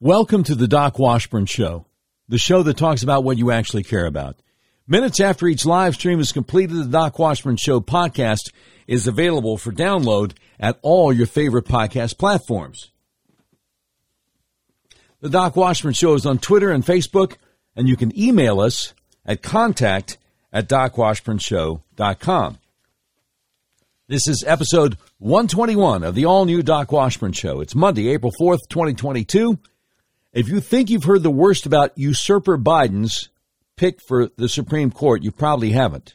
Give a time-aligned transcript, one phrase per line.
[0.00, 1.86] Welcome to the Doc Washburn Show,
[2.28, 4.36] the show that talks about what you actually care about.
[4.86, 8.52] Minutes after each live stream is completed, the Doc Washburn Show podcast
[8.86, 12.90] is available for download at all your favorite podcast platforms.
[15.22, 17.36] The Doc Washburn Show is on Twitter and Facebook,
[17.74, 18.92] and you can email us
[19.24, 20.18] at contact
[20.52, 22.58] at docwashburnshow.com.
[24.08, 27.62] This is episode 121 of the all new Doc Washburn Show.
[27.62, 29.58] It's Monday, April 4th, 2022.
[30.36, 33.30] If you think you've heard the worst about usurper Biden's
[33.74, 36.14] pick for the Supreme Court, you probably haven't.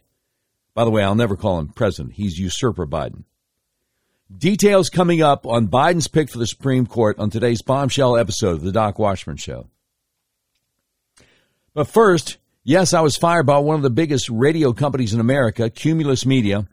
[0.75, 2.13] By the way, I'll never call him president.
[2.13, 3.23] He's usurper Biden.
[4.31, 8.61] Details coming up on Biden's pick for the Supreme Court on today's bombshell episode of
[8.61, 9.71] the Doc Washburn Show.
[11.73, 15.67] But first, yes, I was fired by one of the biggest radio companies in America,
[15.71, 16.67] Cumulus Media,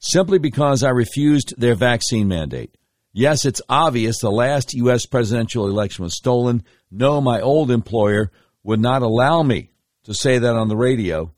[0.00, 2.76] simply because I refused their vaccine mandate.
[3.16, 5.06] Yes, it's obvious the last U.S.
[5.06, 6.64] presidential election was stolen.
[6.90, 8.32] No, my old employer
[8.64, 9.70] would not allow me
[10.02, 11.32] to say that on the radio.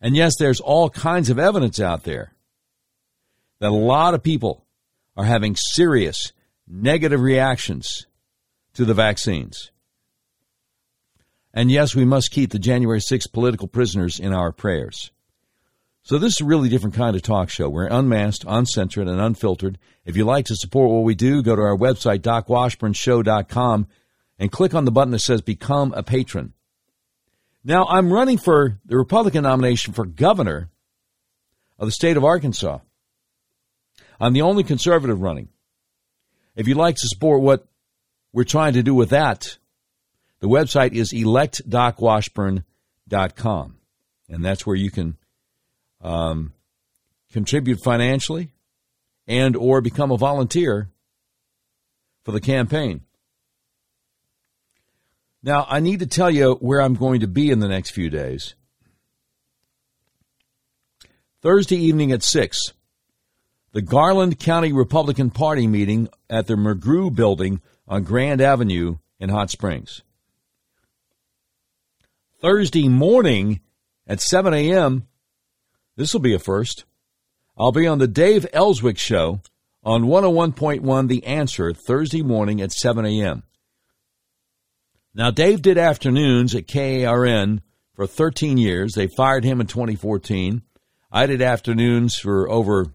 [0.00, 2.32] And yes, there's all kinds of evidence out there
[3.58, 4.64] that a lot of people
[5.14, 6.32] are having serious
[6.66, 8.06] negative reactions
[8.72, 9.70] to the vaccines.
[11.52, 15.10] And yes, we must keep the January 6th political prisoners in our prayers.
[16.06, 17.68] So this is a really different kind of talk show.
[17.68, 19.76] We're unmasked, uncensored, and unfiltered.
[20.04, 23.88] If you'd like to support what we do, go to our website, docwashburnshow.com,
[24.38, 26.52] and click on the button that says Become a Patron.
[27.64, 30.70] Now, I'm running for the Republican nomination for governor
[31.76, 32.78] of the state of Arkansas.
[34.20, 35.48] I'm the only conservative running.
[36.54, 37.66] If you'd like to support what
[38.32, 39.58] we're trying to do with that,
[40.38, 43.76] the website is electdocwashburn.com.
[44.28, 45.16] And that's where you can
[46.06, 46.52] um,
[47.32, 48.50] contribute financially
[49.26, 50.88] and or become a volunteer
[52.24, 53.00] for the campaign.
[55.42, 58.08] Now, I need to tell you where I'm going to be in the next few
[58.08, 58.54] days.
[61.42, 62.72] Thursday evening at 6,
[63.72, 69.50] the Garland County Republican Party meeting at the McGrew Building on Grand Avenue in Hot
[69.50, 70.02] Springs.
[72.40, 73.60] Thursday morning
[74.06, 75.06] at 7 a.m.,
[75.96, 76.84] this will be a first.
[77.56, 79.40] I'll be on the Dave Elswick Show
[79.82, 83.42] on 101.1 The Answer Thursday morning at 7 a.m.
[85.14, 87.62] Now, Dave did afternoons at KARN
[87.94, 88.94] for 13 years.
[88.94, 90.62] They fired him in 2014.
[91.10, 92.92] I did afternoons for over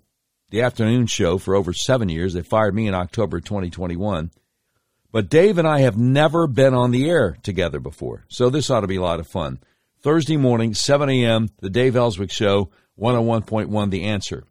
[0.51, 2.33] the afternoon show for over seven years.
[2.33, 4.29] They fired me in October 2021.
[5.11, 8.25] But Dave and I have never been on the air together before.
[8.27, 9.59] So this ought to be a lot of fun.
[10.01, 12.69] Thursday morning, 7 a.m., the Dave Elswick Show.
[13.01, 14.43] 101.1 The Answer.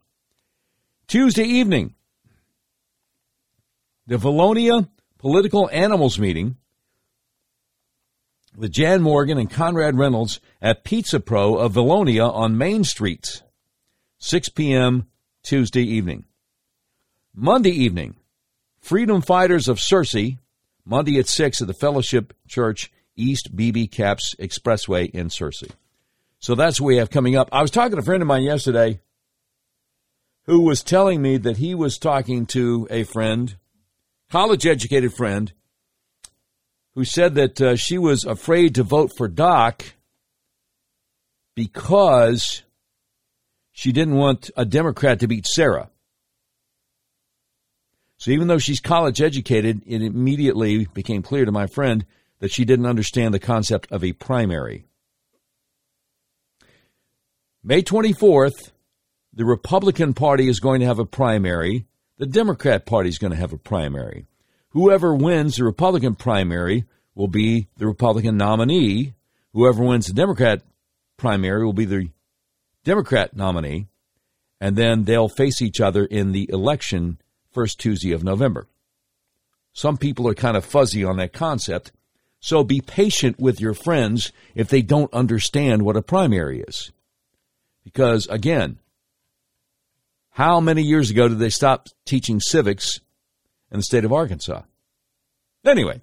[1.07, 1.95] Tuesday evening,
[4.07, 4.89] the Vilonia
[5.19, 6.57] Political Animals Meeting
[8.57, 13.43] with Jan Morgan and Conrad Reynolds at Pizza Pro of Vilonia on Main Street,
[14.19, 15.07] 6 p.m.
[15.45, 16.25] Tuesday evening.
[17.33, 18.17] Monday evening,
[18.81, 20.39] Freedom Fighters of Searcy,
[20.85, 25.71] Monday at 6 at the Fellowship Church East Beebe Capps Expressway in Searcy.
[26.41, 27.51] So that's what we have coming up.
[27.53, 29.01] I was talking to a friend of mine yesterday
[30.47, 33.57] who was telling me that he was talking to a friend,
[34.31, 35.53] college educated friend,
[36.95, 39.85] who said that uh, she was afraid to vote for Doc
[41.55, 42.63] because
[43.71, 45.91] she didn't want a Democrat to beat Sarah.
[48.17, 52.07] So even though she's college educated, it immediately became clear to my friend
[52.39, 54.87] that she didn't understand the concept of a primary.
[57.63, 58.71] May 24th,
[59.35, 61.85] the Republican Party is going to have a primary.
[62.17, 64.25] The Democrat Party is going to have a primary.
[64.71, 69.13] Whoever wins the Republican primary will be the Republican nominee.
[69.53, 70.63] Whoever wins the Democrat
[71.19, 72.09] primary will be the
[72.85, 73.89] Democrat nominee.
[74.59, 77.21] And then they'll face each other in the election
[77.53, 78.69] first Tuesday of November.
[79.75, 81.93] Some people are kind of fuzzy on that concept.
[82.41, 86.91] So be patient with your friends if they don't understand what a primary is.
[87.85, 88.79] Because, again,
[90.31, 93.01] how many years ago did they stop teaching civics
[93.71, 94.63] in the state of Arkansas?
[95.65, 96.01] Anyway,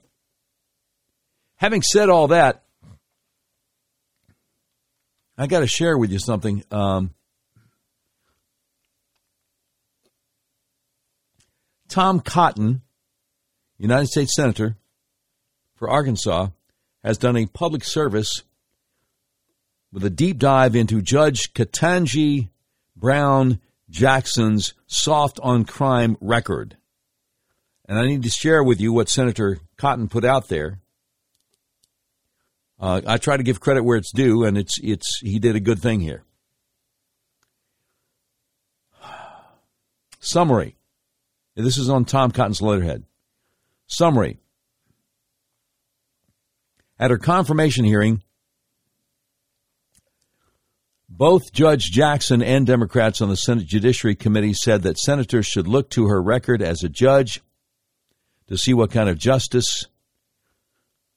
[1.56, 2.64] having said all that,
[5.38, 6.64] I got to share with you something.
[6.72, 7.14] Um,
[11.88, 12.82] Tom Cotton,
[13.78, 14.78] United States Senator
[15.76, 16.50] for Arkansas,
[17.04, 18.44] has done a public service
[19.92, 22.50] with a deep dive into Judge Ketanji
[22.96, 26.78] Brown Jackson's soft on crime record.
[27.88, 30.80] And I need to share with you what Senator Cotton put out there.
[32.80, 35.60] Uh, I try to give credit where it's due, and it's it's he did a
[35.60, 36.24] good thing here.
[40.20, 40.76] Summary.
[41.56, 43.04] This is on Tom Cotton's letterhead.
[43.88, 44.38] Summary.
[47.00, 48.22] At her confirmation hearing,
[51.18, 55.90] both Judge Jackson and Democrats on the Senate Judiciary Committee said that senators should look
[55.90, 57.42] to her record as a judge
[58.48, 59.88] to see what kind of justice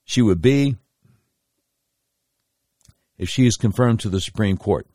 [0.05, 0.77] she would be
[3.19, 4.87] if she is confirmed to the Supreme Court.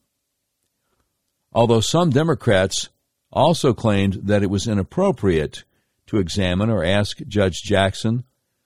[1.54, 2.90] Although some Democrats
[3.32, 5.66] also claimed that it was inappropriate
[6.08, 8.24] to examine or ask Judge Jackson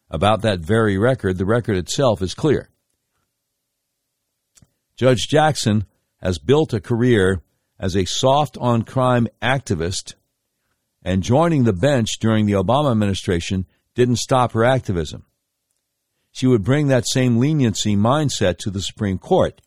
[0.09, 2.69] about that very record, the record itself is clear.
[4.95, 5.85] Judge Jackson
[6.21, 7.41] has built a career
[7.79, 10.15] as a soft on crime activist,
[11.01, 15.25] and joining the bench during the Obama administration didn't stop her activism.
[16.31, 19.61] She would bring that same leniency mindset to the Supreme Court.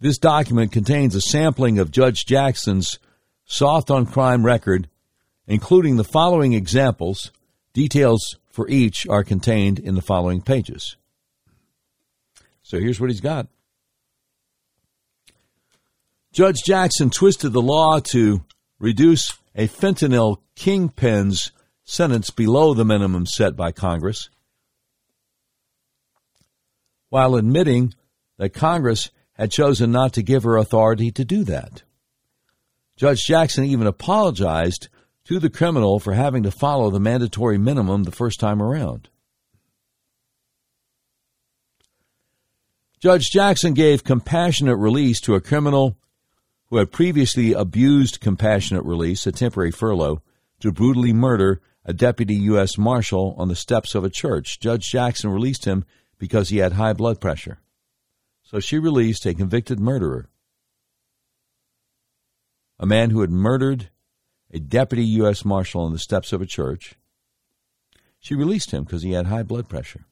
[0.00, 2.98] This document contains a sampling of Judge Jackson's
[3.44, 4.88] soft on crime record,
[5.46, 7.30] including the following examples.
[7.72, 10.96] Details for each are contained in the following pages.
[12.62, 13.48] So here's what he's got.
[16.32, 18.44] Judge Jackson twisted the law to
[18.78, 21.50] reduce a fentanyl kingpin's
[21.84, 24.30] sentence below the minimum set by Congress,
[27.10, 27.92] while admitting
[28.38, 31.82] that Congress had chosen not to give her authority to do that.
[32.96, 34.88] Judge Jackson even apologized
[35.24, 39.08] to the criminal for having to follow the mandatory minimum the first time around.
[43.00, 45.96] Judge Jackson gave compassionate release to a criminal
[46.66, 50.22] who had previously abused compassionate release, a temporary furlough,
[50.60, 52.78] to brutally murder a deputy U.S.
[52.78, 54.60] Marshal on the steps of a church.
[54.60, 55.84] Judge Jackson released him
[56.18, 57.58] because he had high blood pressure.
[58.44, 60.28] So she released a convicted murderer,
[62.78, 63.90] a man who had murdered
[64.52, 65.44] a deputy U.S.
[65.44, 66.94] Marshal on the steps of a church.
[68.20, 70.04] She released him because he had high blood pressure.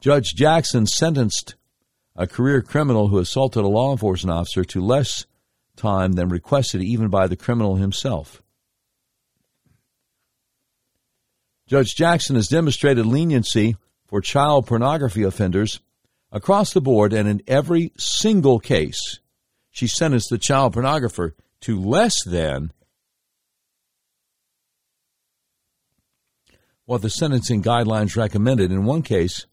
[0.00, 1.56] Judge Jackson sentenced
[2.16, 5.26] a career criminal who assaulted a law enforcement officer to less
[5.76, 8.42] time than requested even by the criminal himself.
[11.66, 13.76] Judge Jackson has demonstrated leniency
[14.06, 15.80] for child pornography offenders
[16.32, 19.20] across the board and in every single case
[19.70, 22.72] she sentenced the child pornographer to less than
[26.84, 28.72] what the sentencing guidelines recommended.
[28.72, 29.46] In one case,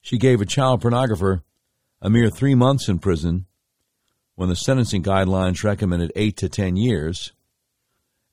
[0.00, 1.42] she gave a child pornographer
[2.02, 3.46] a mere three months in prison
[4.34, 7.32] when the sentencing guidelines recommended eight to ten years.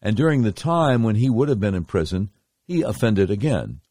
[0.02, 2.30] And during the time when he would have been in prison,
[2.66, 3.82] he offended again.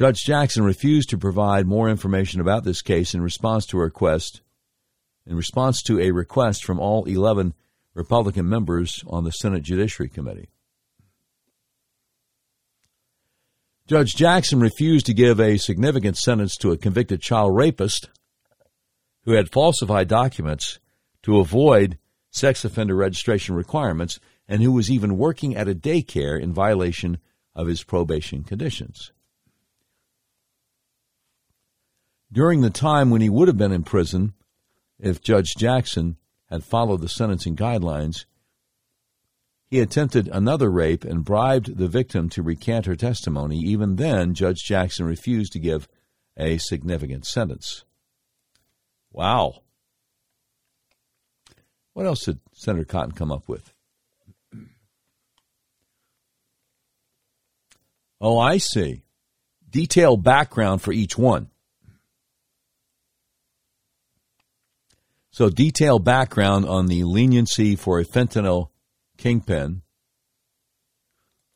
[0.00, 4.40] Judge Jackson refused to provide more information about this case in response to a request
[5.26, 7.52] in response to a request from all 11
[7.92, 10.48] Republican members on the Senate Judiciary Committee.
[13.86, 18.08] Judge Jackson refused to give a significant sentence to a convicted child rapist
[19.24, 20.78] who had falsified documents
[21.24, 21.98] to avoid
[22.30, 27.18] sex offender registration requirements and who was even working at a daycare in violation
[27.54, 29.12] of his probation conditions.
[32.32, 34.34] During the time when he would have been in prison,
[34.98, 36.16] if Judge Jackson
[36.48, 38.24] had followed the sentencing guidelines,
[39.66, 43.58] he attempted another rape and bribed the victim to recant her testimony.
[43.58, 45.88] Even then, Judge Jackson refused to give
[46.36, 47.84] a significant sentence.
[49.12, 49.62] Wow.
[51.92, 53.72] What else did Senator Cotton come up with?
[58.20, 59.02] Oh, I see.
[59.68, 61.49] Detailed background for each one.
[65.40, 68.68] So, detailed background on the leniency for a fentanyl
[69.16, 69.80] kingpin.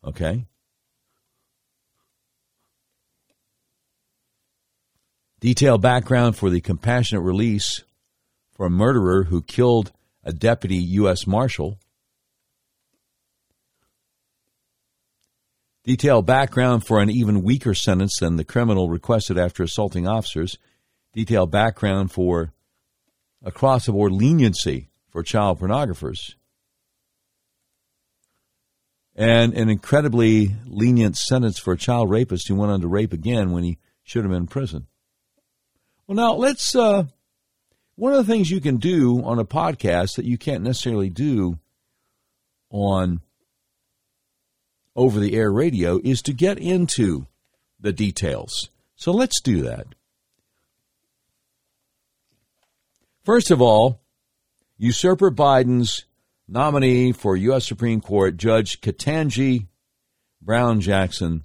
[0.03, 0.47] Okay.
[5.39, 7.85] Detailed background for the compassionate release
[8.53, 9.93] for a murderer who killed
[10.25, 11.27] a deputy U.S.
[11.27, 11.79] Marshal.
[15.85, 20.57] Detailed background for an even weaker sentence than the criminal requested after assaulting officers.
[21.13, 22.54] Detailed background for
[23.45, 26.35] across the board leniency for child pornographers
[29.15, 33.53] and an incredibly lenient sentence for a child rapist who went on to rape again
[33.53, 34.87] when he should have been in prison.
[36.07, 36.75] Well, now let's.
[36.75, 37.05] Uh,
[37.97, 41.61] one of the things you can do on a podcast that you can't necessarily do
[42.71, 43.21] on
[44.97, 47.27] over the air radio is to get into
[47.79, 48.69] the details.
[48.97, 49.87] So let's do that.
[53.25, 54.03] First of all,
[54.77, 56.05] usurper Biden's
[56.47, 57.67] nominee for U.S.
[57.67, 59.69] Supreme Court, Judge Ketanji
[60.43, 61.45] Brown Jackson,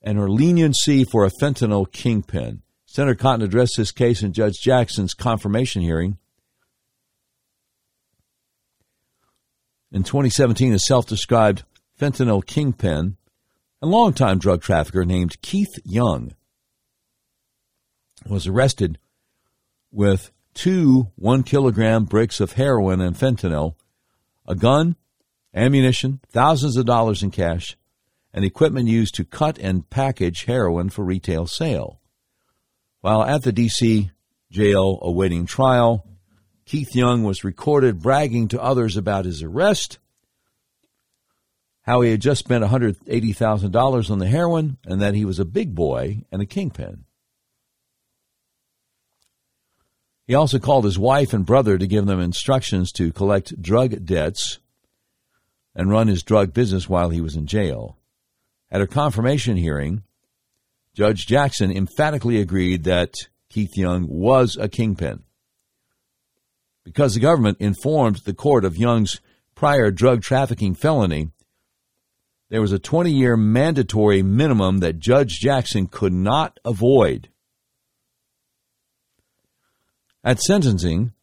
[0.00, 2.62] and her leniency for a fentanyl kingpin.
[2.86, 6.16] Senator Cotton addressed this case in Judge Jackson's confirmation hearing.
[9.92, 11.64] In 2017, a self described
[12.00, 13.18] fentanyl kingpin,
[13.82, 16.32] and longtime drug trafficker named Keith Young,
[18.26, 18.98] was arrested
[19.90, 23.74] with two one kilogram bricks of heroin and fentanyl,
[24.46, 24.96] a gun,
[25.54, 27.76] ammunition, thousands of dollars in cash,
[28.32, 32.00] and equipment used to cut and package heroin for retail sale.
[33.00, 34.10] While at the D.C.
[34.50, 36.06] jail awaiting trial,
[36.64, 39.98] Keith Young was recorded bragging to others about his arrest,
[41.82, 45.74] how he had just spent $180,000 on the heroin, and that he was a big
[45.74, 47.04] boy and a kingpin.
[50.28, 54.58] He also called his wife and brother to give them instructions to collect drug debts
[55.74, 57.96] and run his drug business while he was in jail.
[58.70, 60.02] At a confirmation hearing,
[60.92, 63.14] Judge Jackson emphatically agreed that
[63.48, 65.22] Keith Young was a kingpin.
[66.84, 69.22] Because the government informed the court of Young's
[69.54, 71.30] prior drug trafficking felony,
[72.50, 77.30] there was a 20 year mandatory minimum that Judge Jackson could not avoid.
[80.28, 81.14] At sentencing,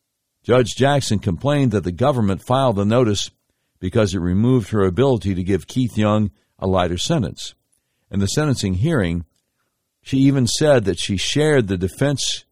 [0.41, 3.29] Judge Jackson complained that the government filed the notice
[3.79, 7.53] because it removed her ability to give Keith Young a lighter sentence.
[8.09, 9.25] In the sentencing hearing,
[10.01, 12.45] she even said that she shared the defense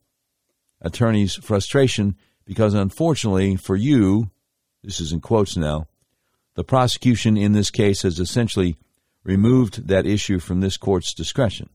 [0.79, 4.29] attorney's frustration because, unfortunately for you,
[4.83, 5.87] this is in quotes now,
[6.53, 8.77] the prosecution in this case has essentially
[9.23, 11.71] removed that issue from this court's discretion.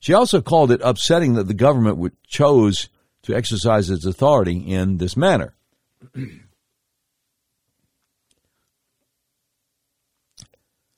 [0.00, 2.88] She also called it upsetting that the government would chose
[3.26, 5.54] to exercise its authority in this manner.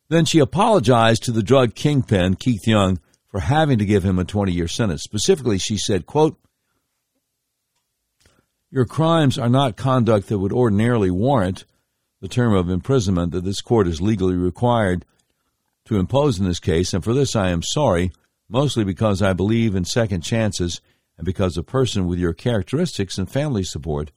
[0.08, 4.24] then she apologized to the drug kingpin, Keith Young, for having to give him a
[4.24, 5.02] 20 year sentence.
[5.02, 6.38] Specifically, she said, quote,
[8.70, 11.64] Your crimes are not conduct that would ordinarily warrant
[12.20, 15.04] the term of imprisonment that this court is legally required
[15.86, 18.12] to impose in this case, and for this I am sorry,
[18.50, 20.82] mostly because I believe in second chances
[21.18, 24.12] and because a person with your characteristics and family support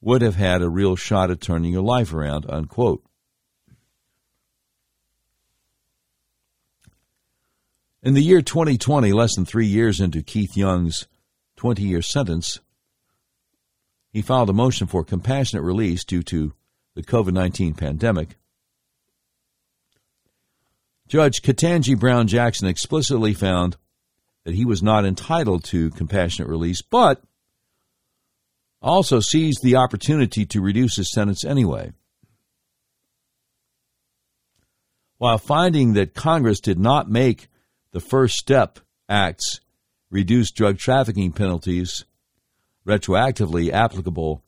[0.00, 3.04] would have had a real shot at turning your life around, unquote.
[8.02, 11.06] In the year 2020, less than three years into Keith Young's
[11.56, 12.60] 20 year sentence,
[14.10, 16.54] he filed a motion for compassionate release due to
[16.94, 18.36] the COVID 19 pandemic.
[21.06, 23.76] Judge Ketanji Brown Jackson explicitly found
[24.50, 27.22] that he was not entitled to compassionate release, but
[28.82, 31.92] also seized the opportunity to reduce his sentence anyway.
[35.18, 37.46] While finding that Congress did not make
[37.92, 39.60] the First Step Act's
[40.10, 42.04] reduced drug trafficking penalties
[42.84, 44.42] retroactively applicable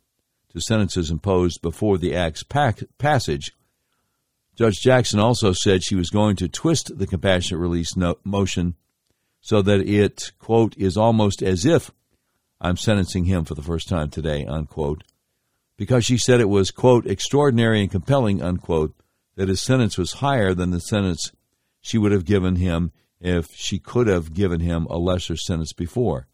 [0.52, 2.42] to sentences imposed before the Act's
[2.98, 3.52] passage,
[4.56, 8.74] Judge Jackson also said she was going to twist the compassionate release no- motion
[9.42, 11.90] so that it, quote, is almost as if
[12.60, 15.02] I'm sentencing him for the first time today, unquote,
[15.76, 18.94] because she said it was, quote, extraordinary and compelling, unquote,
[19.34, 21.32] that his sentence was higher than the sentence
[21.80, 26.28] she would have given him if she could have given him a lesser sentence before.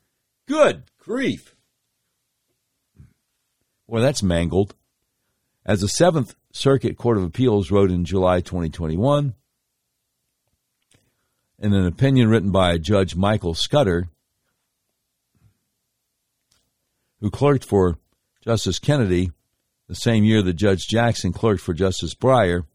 [0.47, 1.55] Good grief!
[3.87, 4.75] Well, that's mangled.
[5.65, 9.35] As the Seventh Circuit Court of Appeals wrote in July 2021,
[11.59, 14.09] in an opinion written by Judge Michael Scudder,
[17.21, 17.99] who clerked for
[18.43, 19.33] Justice Kennedy
[19.88, 22.67] the same year that Judge Jackson clerked for Justice Breyer,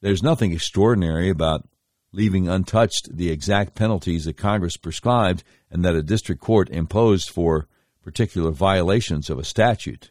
[0.00, 1.68] there's nothing extraordinary about
[2.12, 7.66] leaving untouched the exact penalties that Congress prescribed and that a district court imposed for
[8.02, 10.10] particular violations of a statute.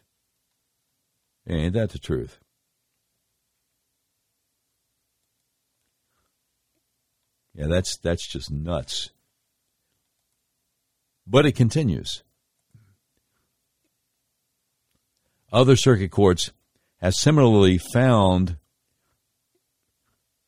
[1.46, 2.40] Ain't that the truth?
[7.54, 9.10] Yeah, that's that's just nuts.
[11.26, 12.22] But it continues.
[15.52, 16.50] Other circuit courts
[17.00, 18.56] have similarly found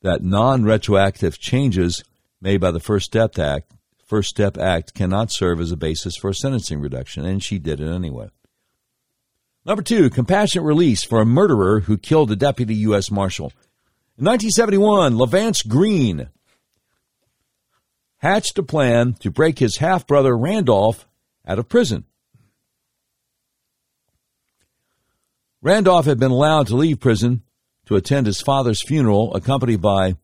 [0.01, 2.03] that non-retroactive changes
[2.41, 3.71] made by the First Step Act,
[4.05, 7.81] First Step Act cannot serve as a basis for a sentencing reduction, and she did
[7.81, 8.29] it anyway.
[9.65, 13.11] Number two, compassionate release for a murderer who killed a deputy U.S.
[13.11, 13.51] Marshal.
[14.17, 16.29] In 1971, Lavance Green
[18.27, 21.07] hatched a plan to break his half brother Randolph
[21.47, 22.03] out of prison.
[25.61, 27.43] Randolph had been allowed to leave prison
[27.85, 30.17] to attend his father's funeral, accompanied by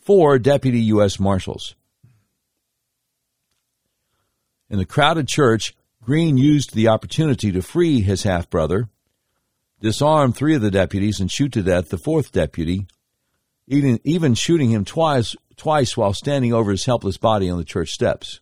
[0.00, 1.20] four deputy U.S.
[1.20, 1.74] Marshals.
[4.70, 8.88] In the crowded church, Green used the opportunity to free his half brother,
[9.80, 12.86] disarm three of the deputies, and shoot to death the fourth deputy,
[13.68, 17.90] even, even shooting him twice, twice while standing over his helpless body on the church
[17.90, 18.40] steps.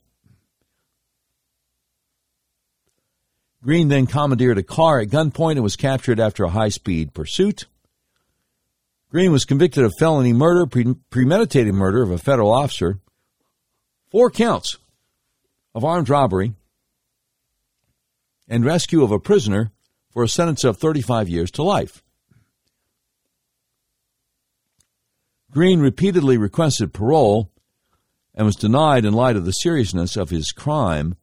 [3.62, 7.66] Green then commandeered a car at gunpoint and was captured after a high speed pursuit.
[9.10, 13.00] Green was convicted of felony murder, pre- premeditated murder of a federal officer,
[14.10, 14.76] four counts
[15.74, 16.54] of armed robbery,
[18.46, 19.72] and rescue of a prisoner
[20.12, 22.04] for a sentence of 35 years to life.
[25.56, 27.50] Green repeatedly requested parole
[28.34, 31.16] and was denied in light of the seriousness of his crime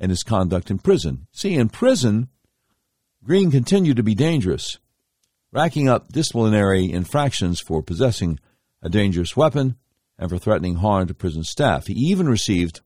[0.00, 1.28] and his conduct in prison.
[1.30, 2.30] See, in prison,
[3.22, 4.80] Green continued to be dangerous
[5.52, 8.40] racking up disciplinary infractions for possessing
[8.82, 9.76] a dangerous weapon
[10.18, 11.86] and for threatening harm to prison staff.
[11.86, 12.80] He even received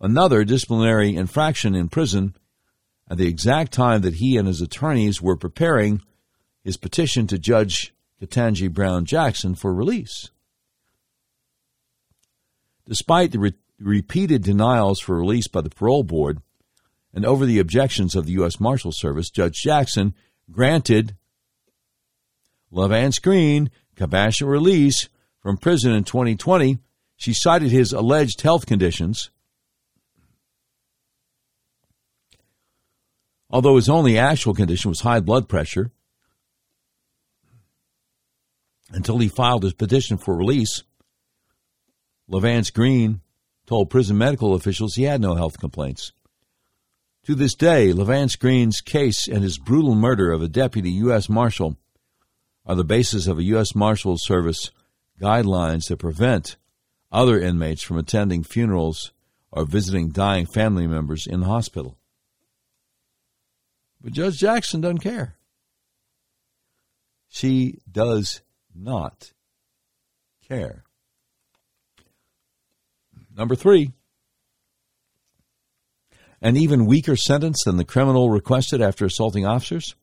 [0.00, 2.34] another disciplinary infraction in prison
[3.08, 6.02] at the exact time that he and his attorneys were preparing
[6.64, 10.30] his petition to Judge Ketanji Brown Jackson for release.
[12.86, 16.40] Despite the re- repeated denials for release by the parole board
[17.14, 18.58] and over the objections of the U.S.
[18.58, 20.14] Marshal Service, Judge Jackson
[20.50, 21.16] granted
[22.72, 25.08] Lavance Green, compassionate release
[25.40, 26.78] from prison in 2020.
[27.16, 29.30] She cited his alleged health conditions.
[33.50, 35.90] Although his only actual condition was high blood pressure,
[38.90, 40.82] until he filed his petition for release,
[42.30, 43.20] Levance Green
[43.66, 46.12] told prison medical officials he had no health complaints.
[47.24, 51.28] To this day, Levance Green's case and his brutal murder of a deputy U.S.
[51.28, 51.76] Marshal
[52.64, 53.74] are the basis of a U.S.
[53.74, 54.70] Marshals Service
[55.20, 56.56] guidelines that prevent
[57.10, 59.12] other inmates from attending funerals
[59.50, 61.98] or visiting dying family members in the hospital.
[64.00, 65.36] But Judge Jackson doesn't care.
[67.28, 68.42] She does
[68.78, 69.32] not
[70.46, 70.84] care.
[73.36, 73.92] Number three,
[76.40, 79.94] an even weaker sentence than the criminal requested after assaulting officers.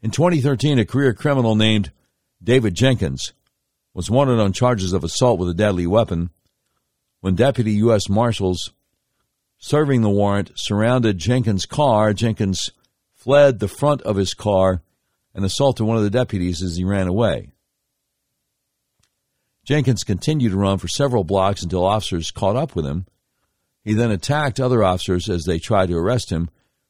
[0.00, 1.90] In 2013, a career criminal named
[2.42, 3.32] David Jenkins
[3.94, 6.30] was wanted on charges of assault with a deadly weapon
[7.20, 8.08] when deputy U.S.
[8.08, 8.72] Marshals
[9.58, 12.12] serving the warrant surrounded Jenkins' car.
[12.12, 12.70] Jenkins
[13.12, 14.82] fled the front of his car
[15.34, 17.50] and assaulted one of the deputies as he ran away.
[19.64, 23.06] Jenkins continued to run for several blocks until officers caught up with him.
[23.84, 26.48] He then attacked other officers as they tried to arrest him,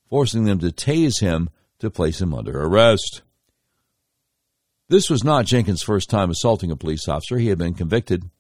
[0.09, 3.23] forcing them to tase him to place him under arrest.
[4.89, 7.37] This was not Jenkins' first time assaulting a police officer.
[7.37, 8.31] He had been convicted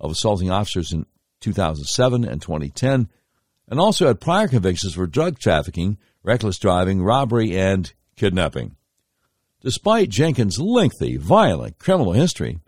[0.00, 1.06] of assaulting officers in
[1.40, 3.08] 2007 and 2010,
[3.68, 8.76] and also had prior convictions for drug trafficking, reckless driving, robbery, and kidnapping.
[9.62, 12.60] Despite Jenkins' lengthy, violent criminal history,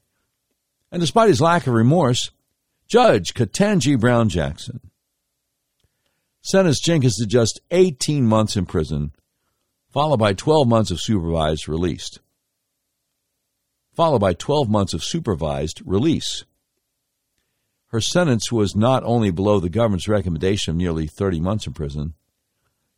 [0.90, 2.30] and despite his lack of remorse,
[2.86, 4.80] Judge Ketanji Brown Jackson
[6.42, 9.12] sentenced Jenkins to just 18 months in prison
[9.92, 12.18] followed by 12 months of supervised release.
[13.94, 16.44] Followed by 12 months of supervised release.
[17.88, 22.14] Her sentence was not only below the government's recommendation of nearly 30 months in prison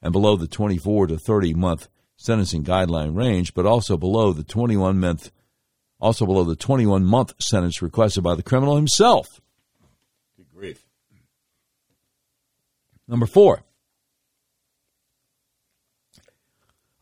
[0.01, 4.99] and below the 24 to 30 month sentencing guideline range, but also below the 21
[4.99, 5.31] month
[6.01, 9.41] also below the 21 month sentence requested by the criminal himself.
[10.37, 10.85] Good grief.
[13.09, 13.65] Number 4.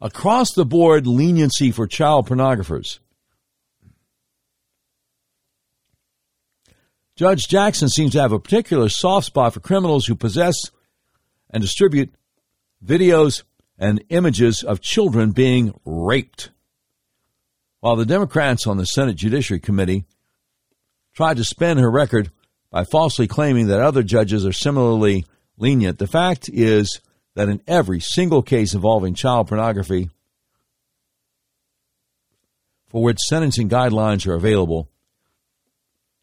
[0.02, 2.98] across the board leniency for child pornographers.
[7.14, 10.56] Judge Jackson seems to have a particular soft spot for criminals who possess
[11.50, 12.12] and distribute
[12.84, 13.44] videos
[13.78, 16.50] and images of children being raped.
[17.80, 20.04] While the Democrats on the Senate Judiciary Committee
[21.14, 22.30] tried to spin her record
[22.70, 25.24] by falsely claiming that other judges are similarly
[25.56, 27.00] lenient, the fact is
[27.34, 30.10] that in every single case involving child pornography
[32.88, 34.88] for which sentencing guidelines are available,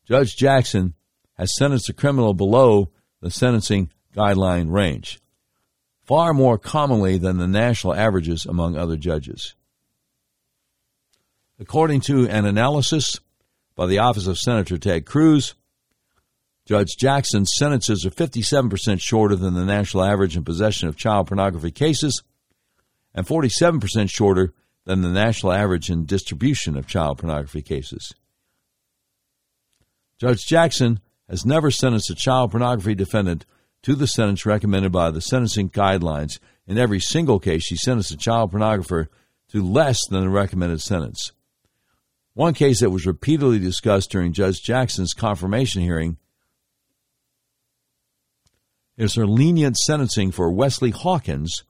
[0.08, 0.94] Judge Jackson
[1.34, 5.20] has sentenced a criminal below the sentencing guideline range,
[6.10, 9.54] far more commonly than the national averages among other judges.
[11.60, 13.20] According to an analysis
[13.76, 15.54] by the Office of Senator Ted Cruz,
[16.66, 21.70] Judge Jackson's sentences are 57% shorter than the national average in possession of child pornography
[21.70, 22.24] cases
[23.14, 28.16] and 47% shorter than the national average in distribution of child pornography cases.
[30.20, 33.46] Judge Jackson has never sentenced a child pornography defendant
[33.84, 36.40] to the sentence recommended by the sentencing guidelines.
[36.68, 39.08] In every single case, she sentenced a child pornographer
[39.50, 41.32] to less than the recommended sentence.
[42.34, 46.18] One case that was repeatedly discussed during Judge Jackson's confirmation hearing
[48.98, 51.64] is her lenient sentencing for Wesley Hawkins,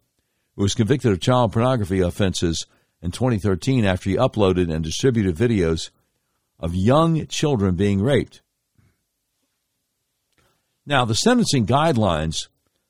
[0.55, 2.65] who was convicted of child pornography offenses
[3.01, 5.89] in 2013 after he uploaded and distributed videos
[6.59, 8.41] of young children being raped.
[10.89, 12.47] Now, the sentencing guidelines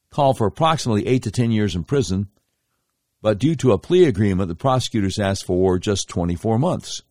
[0.10, 2.30] call for approximately 8 to 10 years in prison,
[3.22, 7.02] but due to a plea agreement, the prosecutors asked for just 24 months.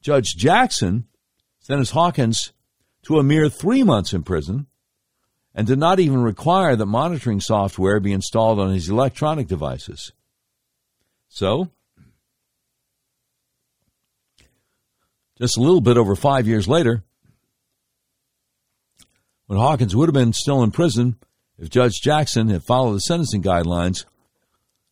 [0.00, 1.06] Judge Jackson
[1.58, 2.54] sentenced Hawkins
[3.02, 4.68] to a mere three months in prison
[5.54, 10.12] and did not even require that monitoring software be installed on his electronic devices.
[11.28, 11.68] So,
[15.36, 17.04] just a little bit over five years later,
[19.50, 21.16] when Hawkins would have been still in prison
[21.58, 24.04] if Judge Jackson had followed the sentencing guidelines,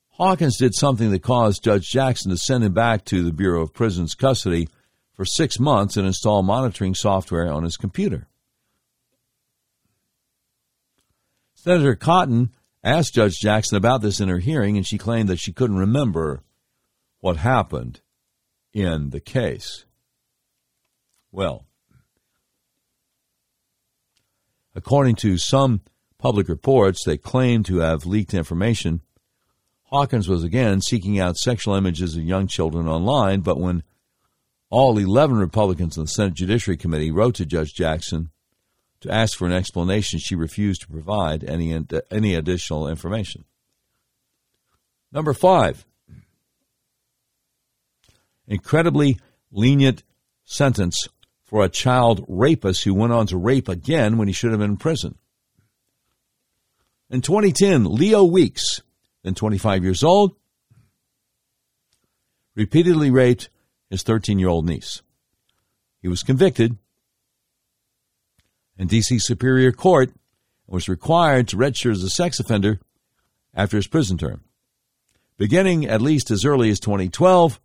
[0.08, 3.72] Hawkins did something that caused Judge Jackson to send him back to the Bureau of
[3.72, 4.68] Prisons custody
[5.12, 8.26] for six months and install monitoring software on his computer.
[11.54, 12.50] Senator Cotton
[12.82, 16.42] asked Judge Jackson about this in her hearing, and she claimed that she couldn't remember
[17.20, 18.00] what happened
[18.72, 19.84] in the case.
[21.30, 21.67] Well,
[24.78, 25.80] according to some
[26.18, 29.00] public reports that claim to have leaked information,
[29.86, 33.82] Hawkins was again seeking out sexual images of young children online, but when
[34.70, 38.30] all 11 Republicans in the Senate Judiciary Committee wrote to Judge Jackson
[39.00, 41.76] to ask for an explanation, she refused to provide any,
[42.12, 43.44] any additional information.
[45.10, 45.84] Number five,
[48.46, 49.18] incredibly
[49.50, 50.04] lenient
[50.44, 51.08] sentence
[51.48, 54.72] for a child rapist who went on to rape again when he should have been
[54.72, 55.16] in prison.
[57.08, 58.82] In 2010, Leo Weeks,
[59.22, 60.36] then 25 years old,
[62.54, 63.48] repeatedly raped
[63.88, 65.00] his 13 year old niece.
[66.02, 66.76] He was convicted
[68.76, 69.18] in D.C.
[69.18, 72.78] Superior Court and was required to register as a sex offender
[73.54, 74.42] after his prison term.
[75.38, 77.58] Beginning at least as early as 2012,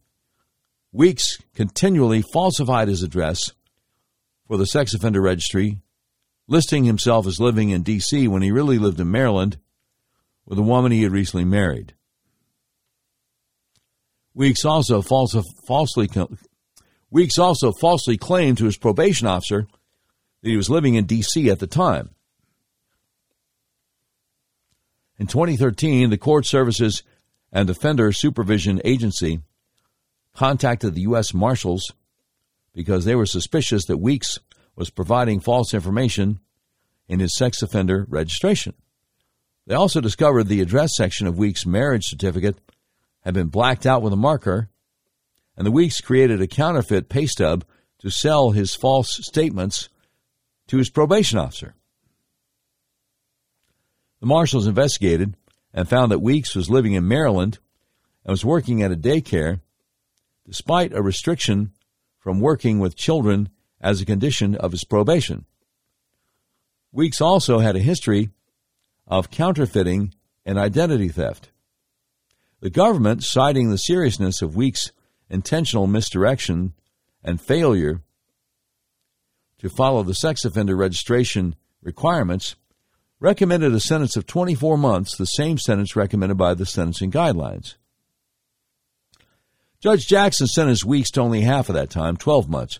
[0.93, 3.51] Weeks continually falsified his address
[4.53, 5.79] for the sex offender registry,
[6.47, 8.27] listing himself as living in D.C.
[8.27, 9.57] when he really lived in Maryland
[10.45, 11.95] with a woman he had recently married.
[14.35, 16.07] Weeks also falsely
[17.09, 19.65] Weeks also falsely claimed to his probation officer
[20.43, 21.49] that he was living in D.C.
[21.49, 22.11] at the time.
[25.17, 27.01] In 2013, the Court Services
[27.51, 29.39] and Offender Supervision Agency
[30.35, 31.33] contacted the U.S.
[31.33, 31.91] Marshals
[32.73, 34.39] because they were suspicious that Weeks
[34.75, 36.39] was providing false information
[37.07, 38.73] in his sex offender registration.
[39.67, 42.57] They also discovered the address section of Weeks' marriage certificate
[43.21, 44.69] had been blacked out with a marker,
[45.55, 47.63] and the Weeks created a counterfeit pay stub
[47.99, 49.89] to sell his false statements
[50.67, 51.75] to his probation officer.
[54.19, 55.35] The marshals investigated
[55.73, 57.59] and found that Weeks was living in Maryland
[58.25, 59.61] and was working at a daycare
[60.45, 61.71] despite a restriction
[62.23, 63.49] from working with children
[63.81, 65.43] as a condition of his probation.
[66.93, 68.29] Weeks also had a history
[69.05, 70.13] of counterfeiting
[70.45, 71.51] and identity theft.
[72.61, 74.93] The government, citing the seriousness of Weeks'
[75.29, 76.73] intentional misdirection
[77.21, 78.01] and failure
[79.59, 82.55] to follow the sex offender registration requirements,
[83.19, 87.75] recommended a sentence of 24 months, the same sentence recommended by the sentencing guidelines.
[89.83, 92.79] Judge Jackson sentenced Weeks to only half of that time, 12 months.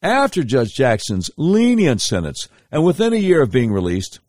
[0.00, 4.20] After Judge Jackson's lenient sentence, and within a year of being released,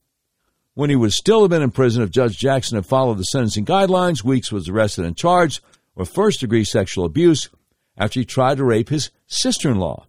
[0.73, 3.63] when he would still have been in prison if Judge Jackson had followed the sentencing
[3.63, 5.61] guidelines, Weeks was arrested and charged
[5.95, 7.47] with first degree sexual abuse
[7.95, 10.05] after he tried to rape his sister in law.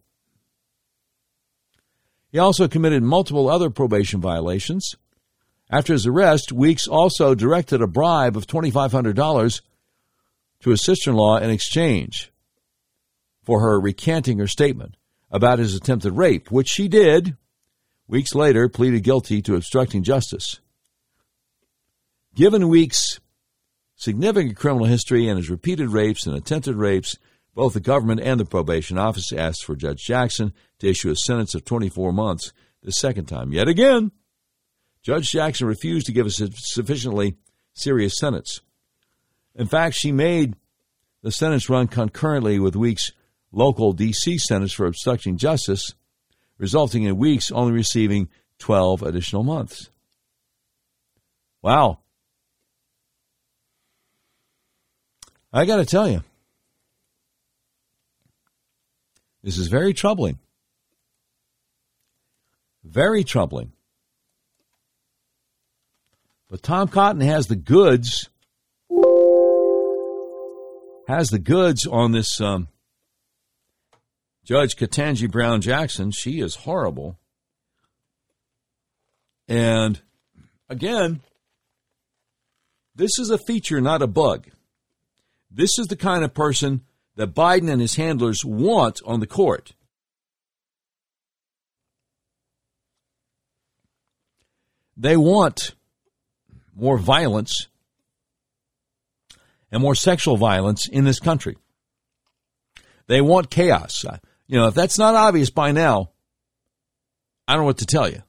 [2.33, 4.97] He also committed multiple other probation violations.
[5.71, 9.61] After his arrest, Weeks also directed a bribe of $2,500
[10.63, 12.33] to his sister in law in exchange
[13.45, 14.97] for her recanting her statement.
[15.31, 17.37] about his attempted rape, which she did.
[18.07, 20.61] Weeks later, pleaded guilty to obstructing justice.
[22.35, 23.19] Given Weeks'
[23.97, 27.17] significant criminal history and his repeated rapes and attempted rapes,
[27.55, 31.55] both the government and the probation office asked for Judge Jackson to issue a sentence
[31.55, 33.53] of 24 months the second time.
[33.53, 34.13] Yet again,
[35.03, 37.37] Judge Jackson refused to give a sufficiently
[37.75, 38.61] serious sentence.
[39.55, 40.57] In fact, she made
[41.23, 43.13] the sentence run concurrently with Weeks'
[43.53, 44.39] local D.C.
[44.39, 45.95] sentence for obstructing justice,
[46.59, 49.91] resulting in Weeks only receiving 12 additional months.
[51.61, 51.99] Wow.
[55.53, 56.23] I got to tell you,
[59.43, 60.39] this is very troubling.
[62.85, 63.73] Very troubling.
[66.49, 68.29] But Tom Cotton has the goods,
[71.13, 72.69] has the goods on this um,
[74.45, 76.11] Judge Ketanji Brown Jackson.
[76.11, 77.19] She is horrible.
[79.47, 80.01] And
[80.71, 81.21] again,
[82.95, 84.47] this is a feature, not a bug.
[85.51, 86.81] This is the kind of person
[87.17, 89.75] that Biden and his handlers want on the court.
[94.97, 95.75] They want
[96.75, 97.69] more violence
[99.73, 101.57] and more sexual violence in this country.
[103.09, 104.05] They want chaos.
[104.05, 106.11] Uh, you know, if that's not obvious by now,
[107.49, 108.23] I don't know what to tell you.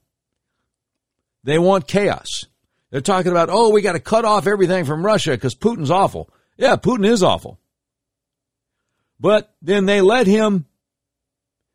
[1.44, 2.46] They want chaos.
[2.90, 6.30] They're talking about, oh, we got to cut off everything from Russia because Putin's awful.
[6.58, 7.60] Yeah, Putin is awful.
[9.20, 10.66] But then they let him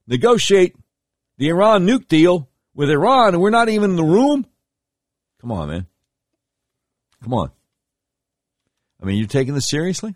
[0.06, 0.74] negotiate
[1.36, 4.46] the Iran nuke deal with Iran, and we're not even in the room.
[5.40, 5.86] Come on, man.
[7.22, 7.50] Come on.
[9.00, 10.14] I mean, you're taking this seriously?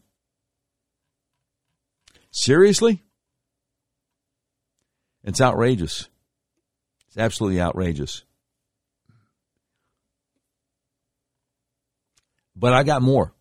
[2.31, 3.03] Seriously?
[5.25, 6.09] It's outrageous.
[7.09, 8.25] It's absolutely outrageous.
[12.57, 13.33] But I got more.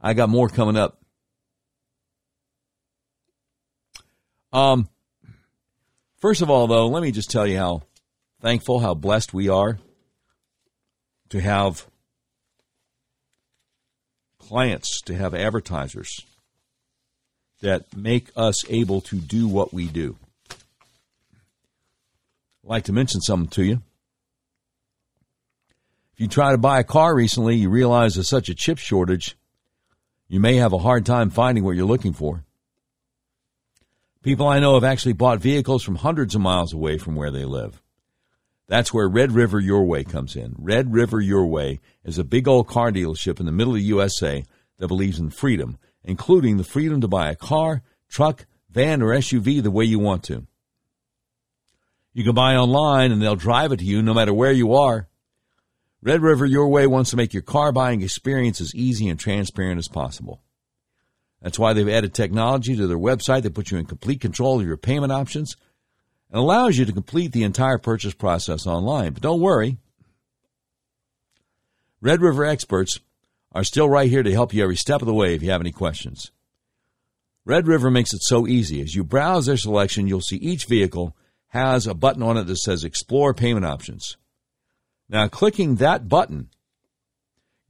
[0.00, 0.98] I got more coming up.
[4.52, 4.88] Um,
[6.20, 7.82] first of all, though, let me just tell you how
[8.40, 9.78] thankful, how blessed we are
[11.30, 11.86] to have
[14.48, 16.24] clients, to have advertisers
[17.60, 20.16] that make us able to do what we do.
[20.50, 20.56] I'd
[22.62, 23.82] like to mention something to you.
[26.14, 29.36] If you try to buy a car recently, you realize there's such a chip shortage
[30.28, 32.44] you may have a hard time finding what you're looking for.
[34.22, 37.44] People I know have actually bought vehicles from hundreds of miles away from where they
[37.44, 37.80] live.
[38.66, 40.54] That's where Red River Your Way comes in.
[40.58, 43.84] Red River Your Way is a big old car dealership in the middle of the
[43.84, 44.44] USA
[44.78, 49.62] that believes in freedom, including the freedom to buy a car, truck, van, or SUV
[49.62, 50.46] the way you want to.
[52.14, 55.08] You can buy online and they'll drive it to you no matter where you are.
[56.00, 59.78] Red River Your Way wants to make your car buying experience as easy and transparent
[59.78, 60.42] as possible.
[61.42, 64.66] That's why they've added technology to their website that puts you in complete control of
[64.66, 65.56] your payment options
[66.34, 69.12] and allows you to complete the entire purchase process online.
[69.12, 69.76] But don't worry.
[72.00, 72.98] Red River experts
[73.52, 75.60] are still right here to help you every step of the way if you have
[75.60, 76.32] any questions.
[77.44, 78.80] Red River makes it so easy.
[78.80, 81.16] As you browse their selection, you'll see each vehicle
[81.50, 84.16] has a button on it that says Explore Payment Options.
[85.08, 86.48] Now, clicking that button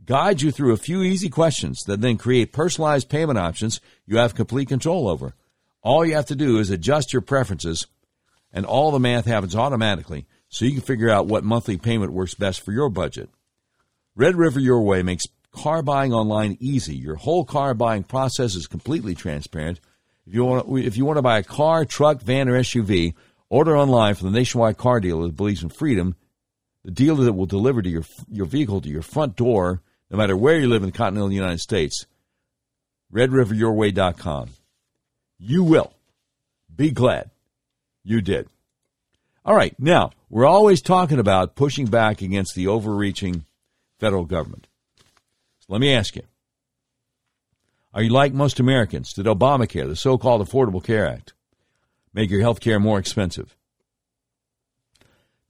[0.06, 4.34] guides you through a few easy questions that then create personalized payment options you have
[4.34, 5.34] complete control over.
[5.82, 7.86] All you have to do is adjust your preferences,
[8.54, 12.34] and all the math happens automatically so you can figure out what monthly payment works
[12.34, 13.28] best for your budget.
[14.16, 16.96] Red River Your Way makes car buying online easy.
[16.96, 19.80] Your whole car buying process is completely transparent.
[20.26, 23.12] If you want, if you want to buy a car, truck, van, or SUV,
[23.50, 26.16] order online from the nationwide car dealer that believes in freedom
[26.84, 30.36] the dealer that will deliver to your your vehicle to your front door, no matter
[30.36, 32.06] where you live in the continental United States.
[33.12, 34.50] RedRiverYourWay.com.
[35.38, 35.92] You will
[36.74, 37.30] be glad
[38.04, 38.48] you did.
[39.44, 43.44] All right, now we're always talking about pushing back against the overreaching
[43.98, 44.68] federal government.
[45.60, 46.22] So let me ask you:
[47.92, 49.12] Are you like most Americans?
[49.12, 51.34] Did Obamacare, the so-called Affordable Care Act,
[52.12, 53.56] make your health care more expensive?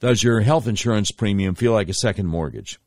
[0.01, 2.79] Does your health insurance premium feel like a second mortgage?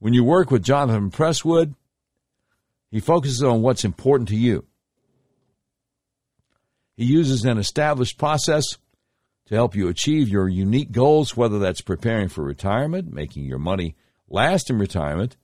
[0.00, 1.74] When you work with Jonathan Presswood,
[2.90, 4.64] he focuses on what's important to you.
[6.96, 8.64] He uses an established process
[9.46, 13.96] to help you achieve your unique goals, whether that's preparing for retirement, making your money
[14.28, 15.36] last in retirement,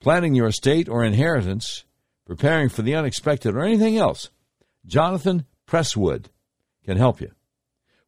[0.00, 1.84] planning your estate or inheritance,
[2.26, 4.30] preparing for the unexpected, or anything else.
[4.86, 6.26] Jonathan Presswood
[6.84, 7.32] can help you.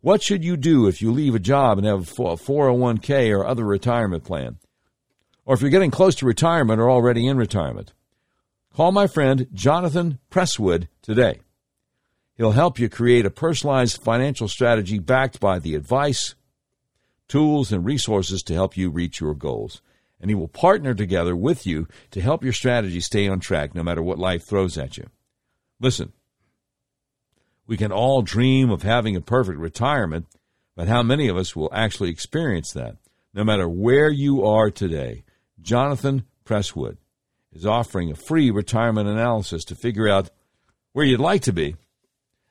[0.00, 3.64] What should you do if you leave a job and have a 401k or other
[3.64, 4.58] retirement plan?
[5.46, 7.92] Or if you're getting close to retirement or already in retirement?
[8.74, 11.40] Call my friend Jonathan Presswood today.
[12.36, 16.34] He'll help you create a personalized financial strategy backed by the advice,
[17.28, 19.80] tools, and resources to help you reach your goals.
[20.20, 23.82] And he will partner together with you to help your strategy stay on track no
[23.82, 25.06] matter what life throws at you.
[25.78, 26.12] Listen,
[27.66, 30.26] we can all dream of having a perfect retirement,
[30.74, 32.96] but how many of us will actually experience that?
[33.32, 35.24] No matter where you are today,
[35.64, 36.98] Jonathan Presswood
[37.52, 40.30] is offering a free retirement analysis to figure out
[40.92, 41.74] where you'd like to be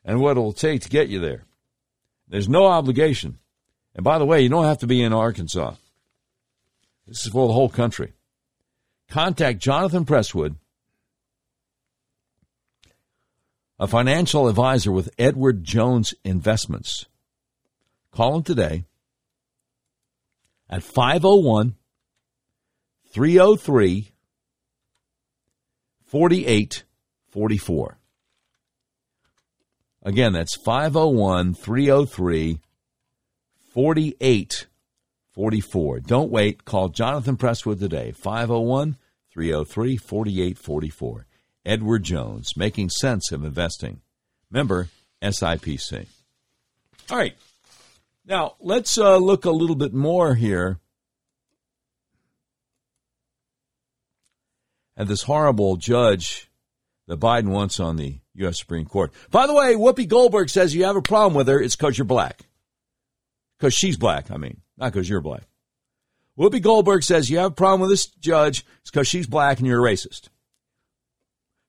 [0.04, 1.46] and what it'll take to get you there.
[2.28, 3.38] There's no obligation.
[3.96, 5.76] And by the way, you don't have to be in Arkansas.
[7.08, 8.14] This is for the whole country.
[9.10, 10.56] Contact Jonathan Presswood,
[13.78, 17.06] a financial advisor with Edward Jones Investments.
[18.12, 18.86] Call him today
[20.70, 21.76] at 501
[23.14, 24.12] 303
[26.06, 27.98] 4844.
[30.02, 32.60] Again, that's 501 303
[33.72, 36.00] 4844.
[36.02, 36.66] Don't wait.
[36.66, 38.98] Call Jonathan Presswood today, 501
[39.32, 41.26] 303 4844.
[41.66, 44.02] Edward Jones, Making Sense of Investing.
[44.52, 44.90] Member
[45.22, 46.08] SIPC.
[47.10, 47.36] All right.
[48.26, 50.80] Now, let's uh, look a little bit more here
[54.96, 56.50] at this horrible judge
[57.08, 58.60] that Biden wants on the U.S.
[58.60, 59.12] Supreme Court.
[59.32, 61.60] By the way, Whoopi Goldberg says you have a problem with her.
[61.60, 62.42] It's because you're black.
[63.58, 65.44] Because she's black, I mean, not because you're black.
[66.38, 68.66] Whoopi Goldberg says you have a problem with this judge.
[68.82, 70.30] It's because she's black and you're a racist.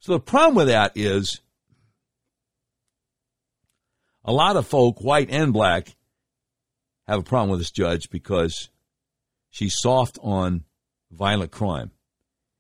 [0.01, 1.41] So the problem with that is
[4.25, 5.95] a lot of folk, white and black,
[7.07, 8.71] have a problem with this judge because
[9.51, 10.65] she's soft on
[11.11, 11.91] violent crime,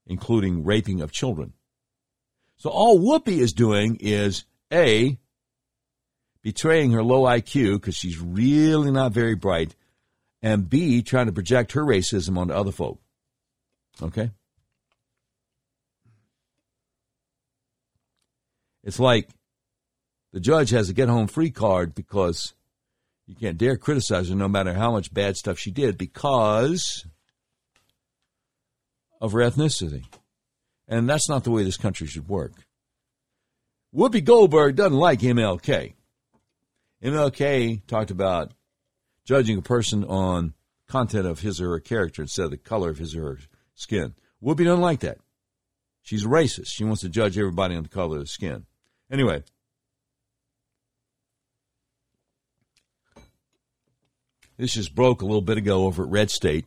[0.07, 1.53] including raping of children.
[2.57, 5.19] So all Whoopi is doing is A,
[6.43, 9.75] betraying her low IQ because she's really not very bright,
[10.43, 13.01] and B, trying to project her racism onto other folk.
[14.03, 14.31] Okay?
[18.83, 19.29] It's like
[20.33, 22.53] the judge has a get home free card because
[23.27, 27.07] you can't dare criticize her no matter how much bad stuff she did because
[29.25, 30.05] of her ethnicity.
[30.87, 32.53] And that's not the way this country should work.
[33.95, 35.95] Whoopi Goldberg doesn't like MLK.
[37.03, 38.53] MLK talked about
[39.25, 40.53] judging a person on
[40.89, 43.39] content of his or her character instead of the color of his or her
[43.75, 44.13] skin.
[44.43, 45.19] Whoopi doesn't like that.
[46.03, 46.67] She's racist.
[46.67, 48.67] She wants to judge everybody on the color of the skin.
[49.11, 49.43] Anyway,
[54.59, 56.67] this just broke a little bit ago over at Red State.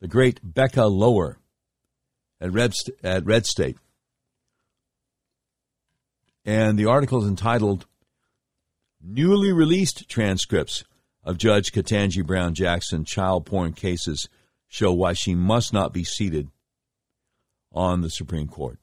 [0.00, 1.38] The great Becca Lower
[2.40, 2.72] at Red,
[3.02, 3.76] at Red State.
[6.44, 7.86] And the article is entitled
[9.02, 10.84] Newly Released Transcripts
[11.22, 14.28] of Judge Ketanji Brown Jackson child porn cases
[14.68, 16.48] show why she must not be seated
[17.72, 18.78] on the Supreme Court.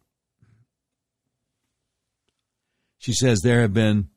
[3.00, 4.10] She says there have been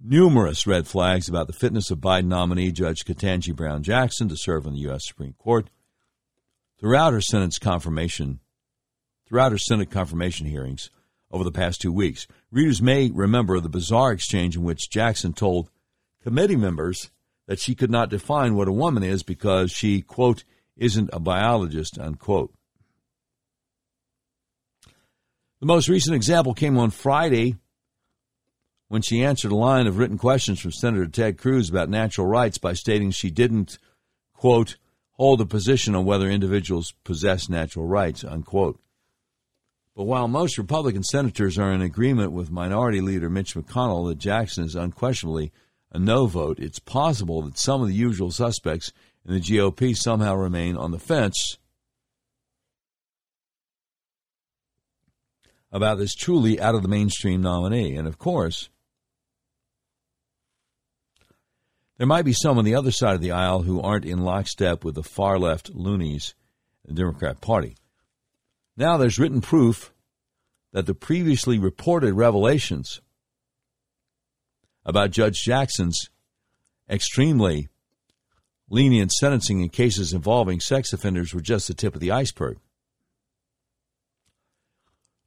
[0.00, 4.66] numerous red flags about the fitness of Biden nominee Judge Ketanji Brown Jackson to serve
[4.66, 5.06] on the U.S.
[5.06, 5.68] Supreme Court.
[6.78, 8.40] Throughout her Senate's confirmation,
[9.26, 10.90] throughout her Senate confirmation hearings
[11.30, 15.70] over the past two weeks, readers may remember the bizarre exchange in which Jackson told
[16.22, 17.10] committee members
[17.46, 20.44] that she could not define what a woman is because she, quote,
[20.76, 22.52] isn't a biologist, unquote.
[25.60, 27.56] The most recent example came on Friday
[28.88, 32.58] when she answered a line of written questions from Senator Ted Cruz about natural rights
[32.58, 33.78] by stating she didn't,
[34.34, 34.76] quote,
[35.18, 38.78] hold a position on whether individuals possess natural rights, unquote.
[39.94, 44.64] But while most Republican senators are in agreement with Minority Leader Mitch McConnell that Jackson
[44.64, 45.52] is unquestionably
[45.90, 48.92] a no vote, it's possible that some of the usual suspects
[49.26, 51.56] in the GOP somehow remain on the fence
[55.72, 57.96] about this truly out of the mainstream nominee.
[57.96, 58.68] And of course,
[61.98, 64.84] there might be some on the other side of the aisle who aren't in lockstep
[64.84, 66.34] with the far left loonies
[66.84, 67.76] the Democrat Party.
[68.76, 69.92] Now there's written proof
[70.72, 73.00] that the previously reported revelations
[74.84, 76.10] about Judge Jackson's
[76.88, 77.68] extremely
[78.68, 82.58] lenient sentencing in cases involving sex offenders were just the tip of the iceberg.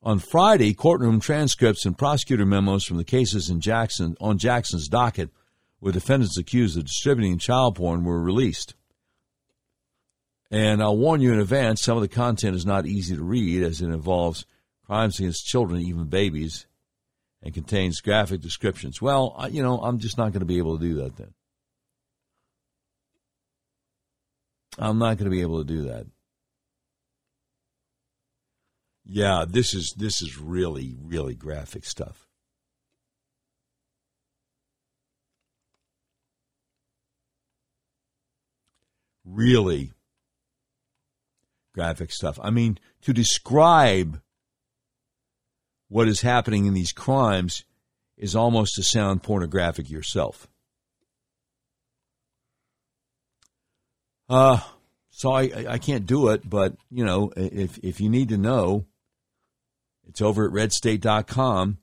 [0.02, 5.30] On Friday, courtroom transcripts and prosecutor memos from the cases in Jackson on Jackson's docket
[5.82, 8.76] with defendants accused of distributing child porn were released.
[10.52, 13.64] And I'll warn you in advance, some of the content is not easy to read
[13.64, 14.46] as it involves
[14.86, 16.66] crimes against children, even babies,
[17.44, 19.02] and contains graphic descriptions.
[19.02, 21.34] Well, you know, I'm just not going to be able to do that then.
[24.78, 26.08] I'm not going to be able to do that.
[29.06, 32.29] Yeah, this is this is really really graphic stuff.
[39.30, 39.92] Really
[41.76, 42.40] graphic stuff.
[42.42, 44.22] I mean, to describe
[45.88, 47.64] what is happening in these crimes
[48.18, 50.48] is almost to sound pornographic yourself.
[54.28, 54.60] Uh,
[55.10, 58.86] so I, I can't do it, but you know, if if you need to know,
[60.08, 61.78] it's over at redstate.com.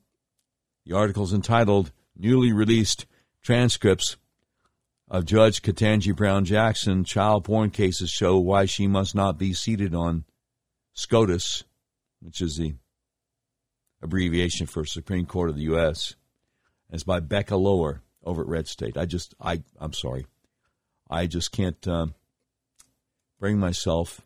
[0.85, 3.05] The article is entitled Newly Released
[3.41, 4.17] Transcripts
[5.09, 9.95] of Judge Ketanji Brown Jackson Child Porn Cases Show Why She Must Not Be Seated
[9.95, 10.25] on
[10.93, 11.63] SCOTUS,
[12.21, 12.75] which is the
[14.01, 16.15] abbreviation for Supreme Court of the U.S.
[16.89, 18.97] It's by Becca Lower over at Red State.
[18.97, 20.25] I just, I, I'm sorry.
[21.09, 21.87] I just can't.
[21.87, 22.07] Uh,
[23.39, 24.21] bring myself.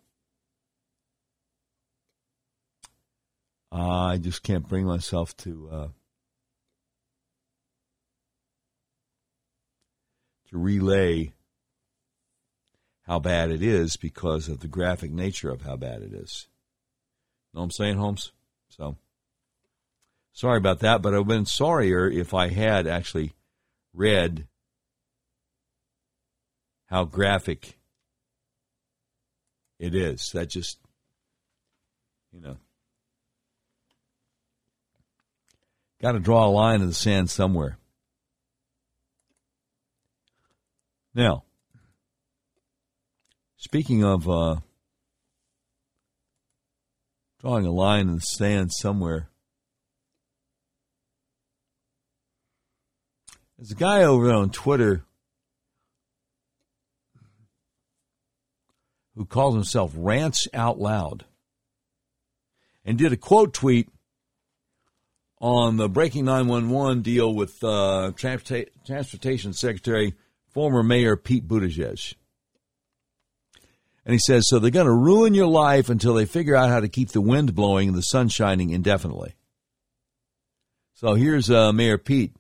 [3.72, 5.88] Uh, I just can't bring myself to uh,
[10.52, 11.34] to relay
[13.08, 16.48] how bad it is because of the graphic nature of how bad it is.
[17.54, 18.32] Know what I'm saying, Holmes?
[18.70, 18.96] So
[20.32, 23.34] sorry about that, but I've been sorrier if I had actually
[23.94, 24.48] read
[26.86, 27.78] how graphic
[29.80, 30.32] it is.
[30.34, 30.78] That just,
[32.32, 32.58] you know,
[36.02, 37.78] got to draw a line in the sand somewhere.
[41.14, 41.44] Now,
[43.58, 44.56] speaking of uh,
[47.42, 49.30] drawing a line in the sand somewhere,
[53.58, 55.04] there's a guy over on Twitter
[59.16, 61.26] who calls himself Rants Out Loud
[62.86, 63.90] and did a quote tweet
[65.42, 70.14] on the Breaking 911 deal with uh, Transportation Secretary,
[70.54, 72.16] former Mayor Pete Buttigieg.
[74.06, 76.80] And he says, so they're going to ruin your life until they figure out how
[76.80, 79.36] to keep the wind blowing and the sun shining indefinitely.
[80.96, 82.36] So here's uh, Mayor Pete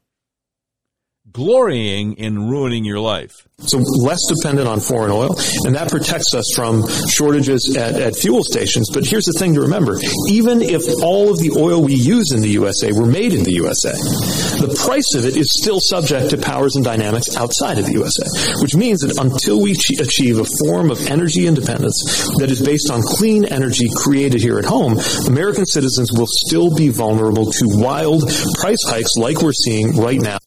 [1.31, 3.47] glorying in ruining your life.
[3.59, 8.43] So less dependent on foreign oil, and that protects us from shortages at, at, fuel
[8.43, 8.89] stations.
[8.91, 9.99] But here's the thing to remember.
[10.29, 13.53] Even if all of the oil we use in the USA were made in the
[13.53, 17.93] USA, the price of it is still subject to powers and dynamics outside of the
[17.93, 18.25] USA,
[18.61, 22.01] which means that until we achieve a form of energy independence
[22.39, 24.97] that is based on clean energy created here at home,
[25.27, 28.23] American citizens will still be vulnerable to wild
[28.59, 30.37] price hikes like we're seeing right now.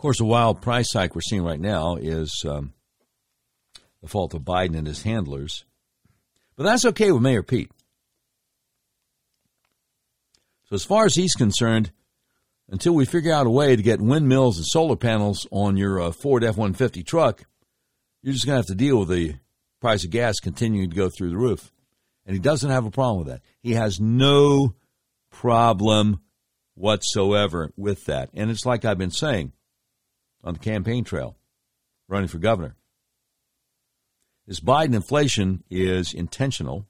[0.00, 2.72] Course, the wild price hike we're seeing right now is um,
[4.02, 5.64] the fault of Biden and his handlers.
[6.56, 7.70] But that's okay with Mayor Pete.
[10.68, 11.90] So, as far as he's concerned,
[12.68, 16.12] until we figure out a way to get windmills and solar panels on your uh,
[16.12, 17.44] Ford F 150 truck,
[18.22, 19.34] you're just going to have to deal with the
[19.80, 21.72] price of gas continuing to go through the roof.
[22.24, 23.42] And he doesn't have a problem with that.
[23.60, 24.74] He has no
[25.30, 26.20] problem
[26.74, 28.30] whatsoever with that.
[28.34, 29.52] And it's like I've been saying
[30.42, 31.36] on the campaign trail,
[32.08, 32.76] running for governor.
[34.46, 36.86] This Biden inflation is intentional.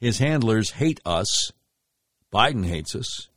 [0.00, 1.52] His handlers hate us.
[2.32, 3.28] Biden hates us.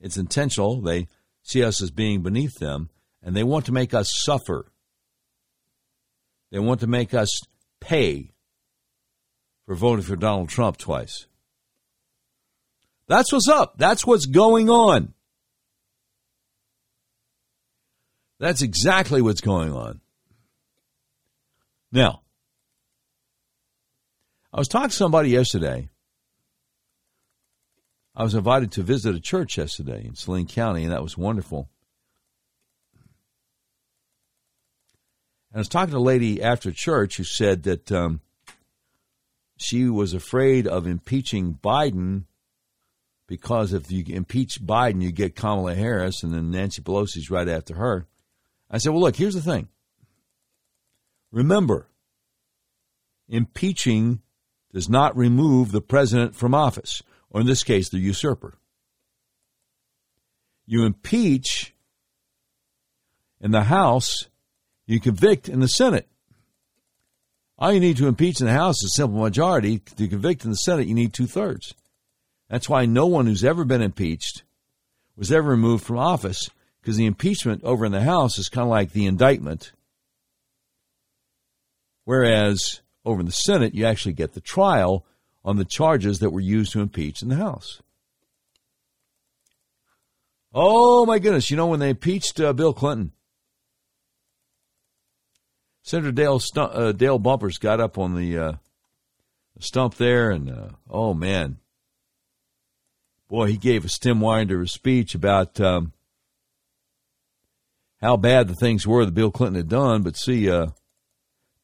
[0.00, 0.80] It's intentional.
[0.80, 1.08] They
[1.42, 2.90] see us as being beneath them,
[3.22, 4.72] and they want to make us suffer.
[6.50, 7.30] They want to make us
[7.80, 8.32] pay
[9.66, 11.26] for voting for Donald Trump twice.
[13.06, 13.76] That's what's up.
[13.76, 15.14] That's what's going on.
[18.40, 20.00] That's exactly what's going on.
[21.92, 22.22] Now,
[24.50, 25.90] I was talking to somebody yesterday.
[28.16, 31.68] I was invited to visit a church yesterday in Saline County, and that was wonderful.
[35.52, 38.22] And I was talking to a lady after church who said that um,
[39.58, 42.24] she was afraid of impeaching Biden
[43.26, 47.74] because if you impeach Biden, you get Kamala Harris, and then Nancy Pelosi's right after
[47.74, 48.06] her.
[48.70, 49.68] I said, well, look, here's the thing.
[51.32, 51.88] Remember,
[53.28, 54.20] impeaching
[54.72, 58.56] does not remove the president from office, or in this case, the usurper.
[60.66, 61.74] You impeach
[63.40, 64.28] in the House,
[64.86, 66.08] you convict in the Senate.
[67.58, 69.80] All you need to impeach in the House is a simple majority.
[69.96, 71.74] To convict in the Senate, you need two thirds.
[72.48, 74.44] That's why no one who's ever been impeached
[75.16, 76.48] was ever removed from office
[76.80, 79.72] because the impeachment over in the House is kind of like the indictment.
[82.04, 85.06] Whereas over in the Senate, you actually get the trial
[85.44, 87.80] on the charges that were used to impeach in the House.
[90.52, 91.50] Oh my goodness!
[91.50, 93.12] You know when they impeached uh, Bill Clinton,
[95.82, 98.52] Senator Dale uh, Dale Bumpers got up on the uh,
[99.60, 101.58] stump there, and uh, oh man,
[103.28, 105.92] boy, he gave a stem winder speech about um,
[108.00, 110.02] how bad the things were that Bill Clinton had done.
[110.02, 110.68] But see, uh,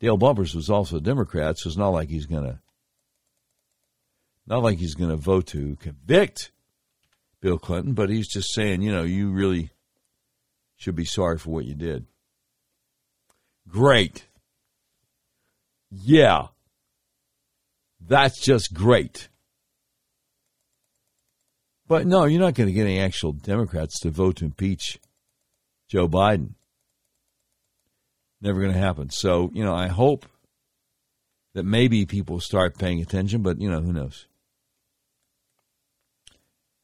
[0.01, 2.61] Dale Bumpers was also a Democrat, so it's not like he's gonna
[4.47, 6.53] not like he's gonna vote to convict
[7.41, 9.70] Bill Clinton, but he's just saying, you know, you really
[10.76, 12.07] should be sorry for what you did.
[13.68, 14.26] Great.
[15.91, 16.49] Yeah.
[18.01, 19.28] That's just great.
[21.89, 24.99] But no, you're not going to get any actual Democrats to vote to impeach
[25.89, 26.55] Joe Biden.
[28.41, 29.11] Never going to happen.
[29.11, 30.26] So, you know, I hope
[31.55, 34.26] that maybe people start paying attention, but, you know, who knows?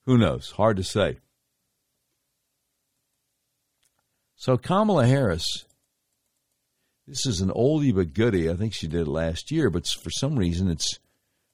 [0.07, 0.51] Who knows?
[0.53, 1.19] Hard to say.
[4.35, 5.67] So, Kamala Harris,
[7.07, 8.51] this is an oldie but goodie.
[8.51, 10.99] I think she did it last year, but for some reason it's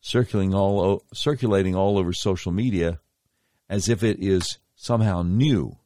[0.00, 3.00] circulating all circulating all over social media
[3.68, 5.76] as if it is somehow new.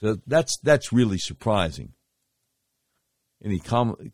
[0.00, 1.92] So that's that's really surprising.
[3.44, 4.12] Any com-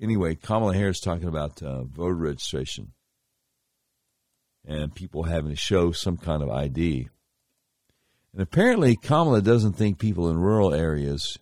[0.00, 2.92] anyway, Kamala Harris talking about uh, voter registration
[4.64, 7.08] and people having to show some kind of ID.
[8.32, 11.38] And apparently, Kamala doesn't think people in rural areas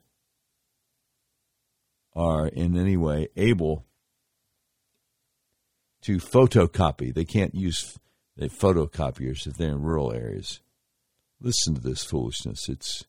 [2.14, 3.84] are in any way able
[6.02, 7.12] to photocopy.
[7.12, 7.98] They can't use
[8.38, 10.60] they photocopiers if they're in rural areas.
[11.40, 12.70] Listen to this foolishness.
[12.70, 13.04] It's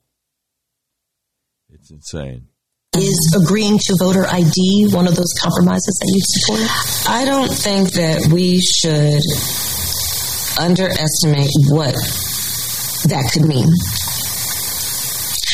[1.74, 2.48] it's insane.
[2.96, 7.10] Is agreeing to voter ID one of those compromises that you support?
[7.10, 9.24] I don't think that we should
[10.62, 11.96] underestimate what
[13.10, 13.68] that could mean.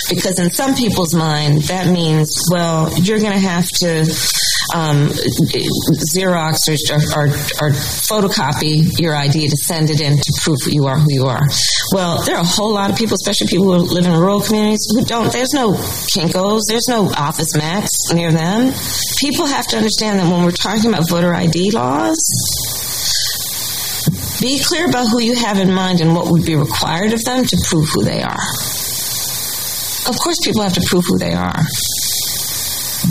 [0.09, 4.05] Because in some people's mind, that means, well, you're going to have to
[4.73, 5.09] um,
[6.15, 10.97] Xerox or, or, or, photocopy your ID to send it in to prove you are
[10.97, 11.41] who you are.
[11.93, 14.85] Well, there are a whole lot of people, especially people who live in rural communities,
[14.93, 15.31] who don't.
[15.31, 18.73] There's no Kinkos, there's no Office Max near them.
[19.19, 22.19] People have to understand that when we're talking about voter ID laws,
[24.41, 27.43] be clear about who you have in mind and what would be required of them
[27.45, 28.49] to prove who they are.
[30.07, 31.63] Of course, people have to prove who they are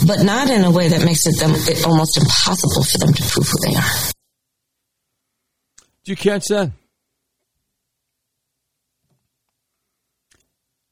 [0.07, 3.23] but not in a way that makes it them it almost impossible for them to
[3.23, 4.13] prove who they are.
[6.05, 6.73] Did you catch that?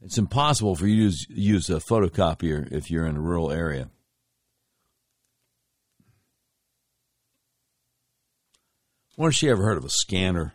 [0.03, 3.89] It's impossible for you to use a photocopier if you're in a rural area.
[9.19, 10.55] I wonder if she ever heard of a scanner.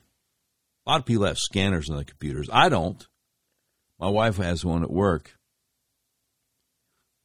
[0.85, 2.49] A lot of people have scanners on their computers.
[2.51, 3.05] I don't.
[3.99, 5.35] My wife has one at work.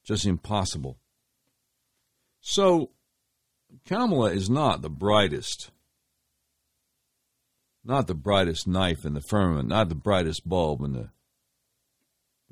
[0.05, 0.99] Just impossible.
[2.49, 2.91] So,
[3.87, 5.73] Kamala is not the brightest,
[7.85, 11.09] not the brightest knife in the firmament, not the brightest bulb in the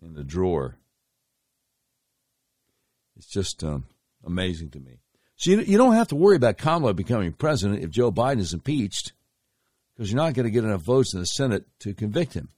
[0.02, 0.78] in the drawer.
[3.16, 3.84] It's just um,
[4.26, 4.98] amazing to me.
[5.36, 8.52] So you, you don't have to worry about Kamala becoming president if Joe Biden is
[8.52, 9.12] impeached
[9.94, 12.48] because you're not going to get enough votes in the Senate to convict him.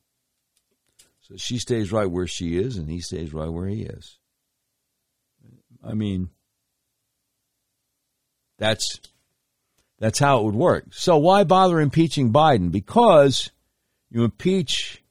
[1.21, 4.17] So she stays right where she is, and he stays right where he is.
[5.85, 6.31] I mean,
[8.59, 9.01] that's
[9.99, 10.87] that's how it would work.
[10.91, 12.71] So why bother impeaching Biden?
[12.71, 13.51] Because
[14.11, 15.03] you impeach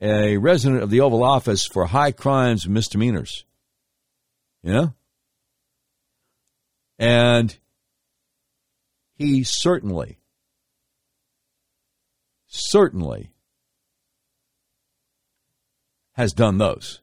[0.00, 3.44] a resident of the Oval Office for high crimes and misdemeanors.
[4.62, 4.94] You know?
[6.98, 7.56] And
[9.16, 10.18] he certainly,
[12.46, 13.30] certainly
[16.12, 17.00] has done those.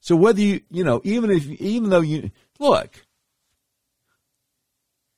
[0.00, 2.30] So whether you, you know, even if, even though you,
[2.60, 3.04] look,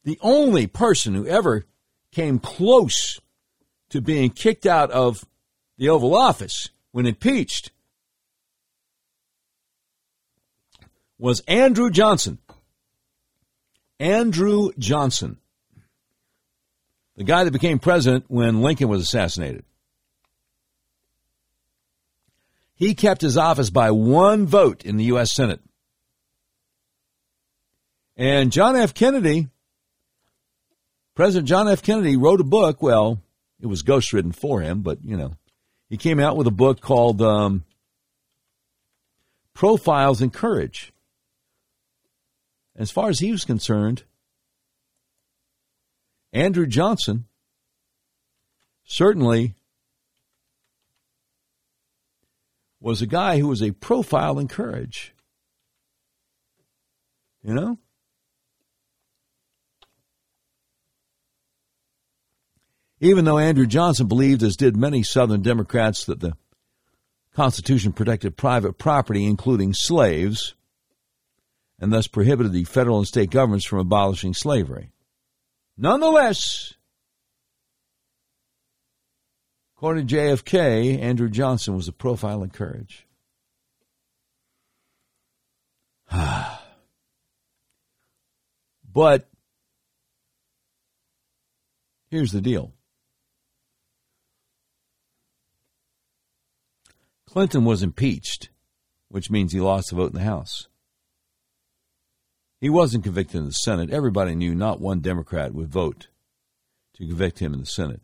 [0.04, 1.66] the only person who ever
[2.12, 3.20] came close
[3.90, 5.26] to being kicked out of
[5.76, 7.70] the Oval Office when impeached
[11.18, 12.38] was Andrew Johnson.
[14.00, 15.36] Andrew Johnson,
[17.16, 19.64] the guy that became president when Lincoln was assassinated.
[22.74, 25.32] He kept his office by one vote in the U.S.
[25.32, 25.60] Senate.
[28.16, 28.94] And John F.
[28.94, 29.48] Kennedy,
[31.14, 31.82] President John F.
[31.82, 32.82] Kennedy wrote a book.
[32.82, 33.22] Well,
[33.60, 35.34] it was ghostwritten for him, but, you know,
[35.88, 37.64] he came out with a book called um,
[39.54, 40.92] Profiles in Courage.
[42.76, 44.04] As far as he was concerned,
[46.32, 47.26] Andrew Johnson
[48.84, 49.54] certainly
[52.80, 55.14] was a guy who was a profile in courage.
[57.42, 57.78] You know?
[63.02, 66.36] Even though Andrew Johnson believed, as did many Southern Democrats, that the
[67.34, 70.54] Constitution protected private property, including slaves,
[71.80, 74.92] and thus prohibited the federal and state governments from abolishing slavery.
[75.76, 76.74] Nonetheless,
[79.76, 83.08] according to JFK, Andrew Johnson was a profile in courage.
[88.92, 89.28] but
[92.08, 92.72] here's the deal
[97.32, 98.50] Clinton was impeached,
[99.08, 100.68] which means he lost the vote in the House.
[102.60, 103.88] He wasn't convicted in the Senate.
[103.88, 106.08] Everybody knew not one Democrat would vote
[106.94, 108.02] to convict him in the Senate.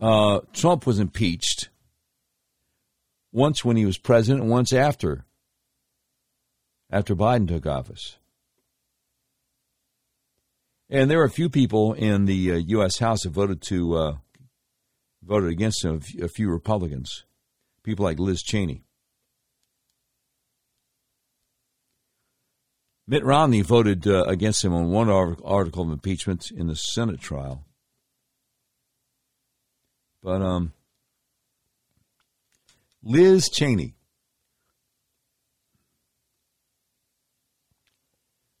[0.00, 1.68] Uh, Trump was impeached
[3.30, 5.24] once when he was president and once after,
[6.90, 8.16] after Biden took office.
[10.90, 12.98] And there were a few people in the uh, U.S.
[12.98, 14.16] House that voted to uh,
[15.22, 16.00] voted against him.
[16.20, 17.24] A few Republicans,
[17.82, 18.82] people like Liz Cheney.
[23.06, 27.64] Mitt Romney voted uh, against him on one article of impeachment in the Senate trial.
[30.22, 30.72] But um,
[33.02, 33.94] Liz Cheney.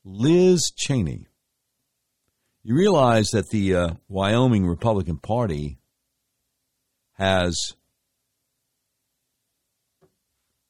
[0.04, 1.28] Liz Cheney.
[2.64, 5.78] You realize that the uh, Wyoming Republican Party
[7.22, 7.74] has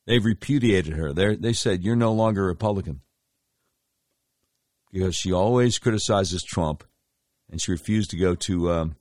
[0.07, 1.13] they've repudiated her.
[1.13, 3.01] They they said you're no longer a Republican
[4.93, 6.85] because she always criticizes Trump,
[7.51, 8.97] and she refused to go to um,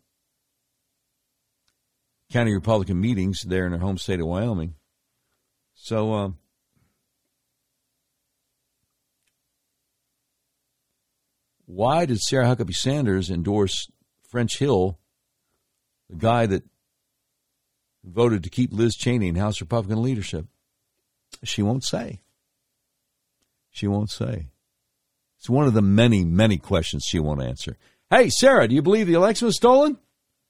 [2.31, 4.75] county Republican meetings there in her home state of Wyoming.
[5.73, 6.37] So, um,
[11.65, 13.91] why did Sarah Huckabee Sanders endorse
[14.29, 14.99] French Hill,
[16.09, 16.63] the guy that
[18.03, 20.45] voted to keep Liz Cheney in House Republican leadership?
[21.43, 22.21] She won't say.
[23.69, 24.47] She won't say.
[25.37, 27.77] It's one of the many, many questions she won't answer.
[28.09, 29.97] Hey, Sarah, do you believe the election was stolen?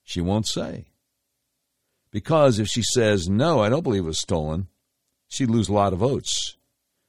[0.04, 0.88] She won't say.
[2.12, 4.68] Because if she says, no, I don't believe it was stolen,
[5.30, 6.58] she'd lose a lot of votes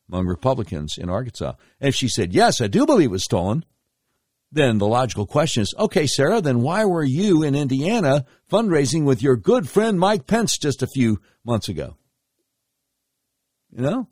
[0.09, 1.55] among Republicans in Arkansas.
[1.81, 3.65] And if she said, yes, I do believe it was stolen,
[4.53, 9.23] then the logical question is okay, Sarah, then why were you in Indiana fundraising with
[9.23, 11.97] your good friend Mike Pence just a few months ago?
[13.75, 14.09] You know?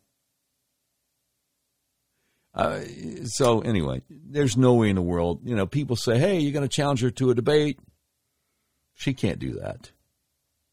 [2.54, 2.80] Uh,
[3.24, 6.68] so, anyway, there's no way in the world, you know, people say, hey, you're going
[6.68, 7.78] to challenge her to a debate.
[8.94, 9.92] She can't do that.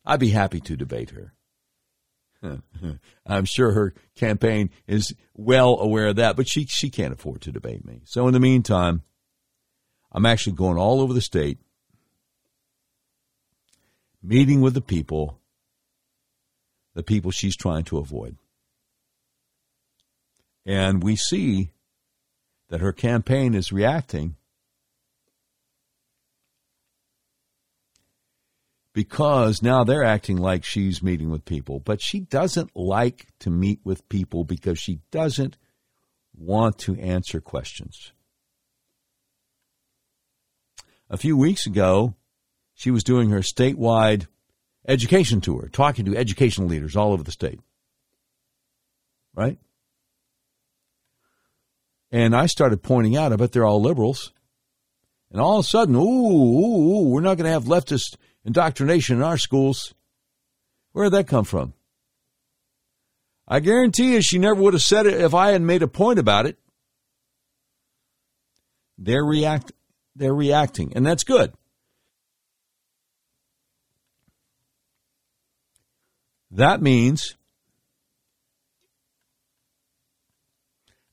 [0.03, 1.33] I'd be happy to debate her.
[3.25, 7.51] I'm sure her campaign is well aware of that, but she, she can't afford to
[7.51, 8.01] debate me.
[8.05, 9.03] So, in the meantime,
[10.11, 11.59] I'm actually going all over the state,
[14.23, 15.39] meeting with the people,
[16.93, 18.37] the people she's trying to avoid.
[20.65, 21.71] And we see
[22.69, 24.35] that her campaign is reacting
[28.97, 31.79] because now they're acting like she's meeting with people.
[31.79, 35.55] But she doesn't like to meet with people because she doesn't
[36.35, 38.11] want to answer questions.
[41.09, 42.15] A few weeks ago,
[42.73, 44.27] she was doing her statewide
[44.87, 47.59] education tour, talking to educational leaders all over the state.
[49.33, 49.57] Right?
[52.11, 54.33] And I started pointing out, I bet they're all liberals.
[55.31, 59.17] And all of a sudden, ooh, ooh, ooh we're not going to have leftist indoctrination
[59.17, 59.93] in our schools.
[60.93, 61.73] Where did that come from?
[63.47, 66.19] I guarantee you she never would have said it if I had made a point
[66.19, 66.57] about it.
[68.97, 69.71] They're react
[70.17, 71.53] they're reacting, and that's good.
[76.51, 77.35] That means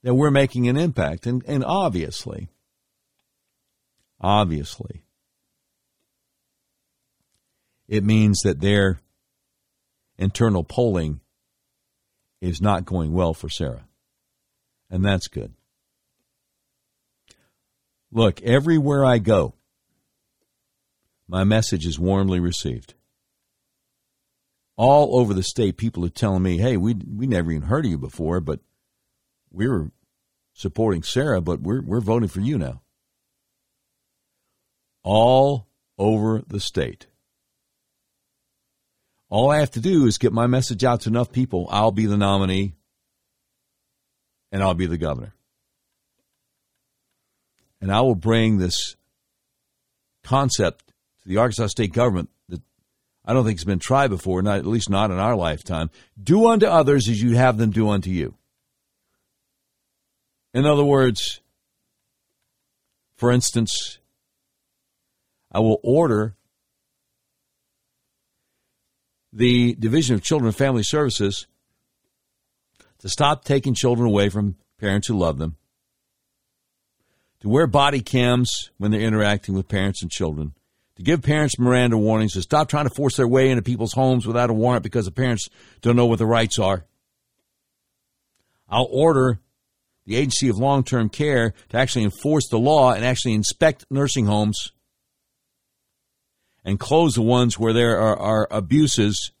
[0.03, 1.25] that we're making an impact.
[1.25, 2.47] And, and obviously,
[4.21, 5.03] obviously,
[7.87, 8.99] it means that their
[10.17, 11.19] internal polling
[12.39, 13.85] is not going well for Sarah.
[14.89, 15.53] And that's good.
[18.15, 19.55] Look, everywhere I go,
[21.27, 22.93] my message is warmly received.
[24.77, 27.91] All over the state, people are telling me, hey, we, we never even heard of
[27.91, 28.61] you before, but
[29.51, 29.91] we were
[30.53, 32.81] supporting Sarah, but we're, we're voting for you now.
[35.03, 37.07] All over the state.
[39.29, 41.67] All I have to do is get my message out to enough people.
[41.69, 42.75] I'll be the nominee
[44.53, 45.35] and I'll be the governor
[47.85, 48.95] and I will bring this
[50.23, 50.87] concept
[51.21, 52.59] to the Arkansas state government that
[53.23, 55.91] I don't think has been tried before, not at least not in our lifetime.
[56.19, 58.33] Do unto others as you have them do unto you.
[60.51, 61.41] In other words,
[63.17, 63.99] for instance,
[65.51, 66.33] I will order
[69.31, 71.45] the Division of Children and Family Services
[72.97, 75.57] to stop taking children away from parents who love them
[77.45, 80.55] to wear body cams when they're interacting with parents and children,
[80.95, 84.25] to give parents Miranda warnings, to stop trying to force their way into people's homes
[84.25, 85.47] without a warrant because the parents
[85.81, 86.85] don't know what the rights are.
[88.67, 89.41] I'll order
[90.07, 94.25] the Agency of Long Term Care to actually enforce the law and actually inspect nursing
[94.25, 94.71] homes
[96.63, 99.31] and close the ones where there are, are abuses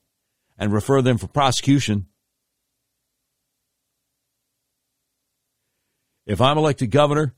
[0.59, 2.05] and refer them for prosecution.
[6.27, 7.33] If I'm elected governor,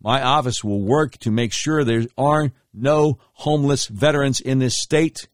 [0.00, 5.28] my office will work to make sure there are no homeless veterans in this state.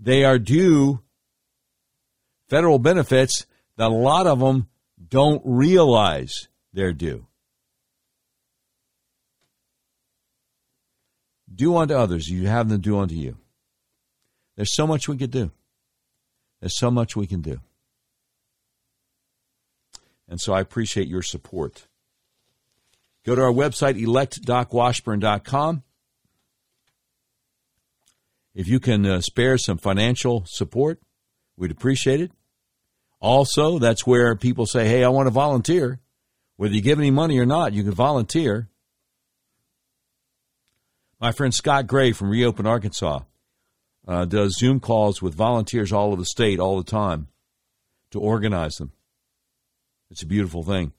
[0.00, 1.00] They are due
[2.48, 4.68] federal benefits that a lot of them
[5.08, 7.26] don't realize they're due.
[11.54, 13.36] Do unto others, you have them do unto you.
[14.56, 15.50] There's so much we could do.
[16.60, 17.60] There's so much we can do.
[20.32, 21.88] And so I appreciate your support.
[23.26, 25.82] Go to our website, electdocwashburn.com.
[28.54, 31.02] If you can uh, spare some financial support,
[31.58, 32.32] we'd appreciate it.
[33.20, 36.00] Also, that's where people say, hey, I want to volunteer.
[36.56, 38.70] Whether you give any money or not, you can volunteer.
[41.20, 43.20] My friend Scott Gray from Reopen Arkansas
[44.08, 47.28] uh, does Zoom calls with volunteers all over the state all the time
[48.12, 48.92] to organize them.
[50.12, 50.92] It's a beautiful thing.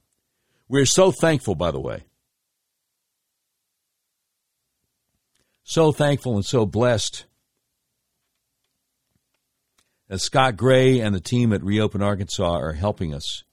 [0.67, 2.05] We're so thankful, by the way.
[5.63, 7.25] So thankful and so blessed
[10.07, 13.43] that Scott Gray and the team at Reopen Arkansas are helping us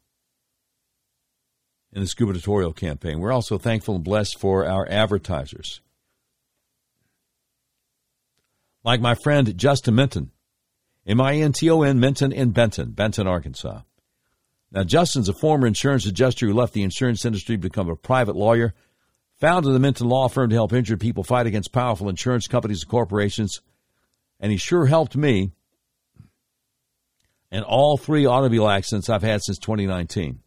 [1.92, 3.20] in this gubernatorial campaign.
[3.20, 5.82] We're also thankful and blessed for our advertisers.
[8.82, 10.30] Like my friend Justin Minton,
[11.06, 13.82] M I N T O N, Minton in Benton, Benton, Arkansas.
[14.72, 18.36] Now, Justin's a former insurance adjuster who left the insurance industry to become a private
[18.36, 18.72] lawyer,
[19.38, 22.90] founded the Minton Law Firm to help injured people fight against powerful insurance companies and
[22.90, 23.60] corporations,
[24.38, 25.50] and he sure helped me
[27.50, 30.40] and all three automobile accidents I've had since 2019.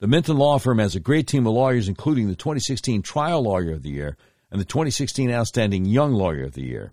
[0.00, 3.72] The Minton Law Firm has a great team of lawyers, including the 2016 Trial Lawyer
[3.72, 4.16] of the Year
[4.50, 6.92] and the 2016 Outstanding Young Lawyer of the Year.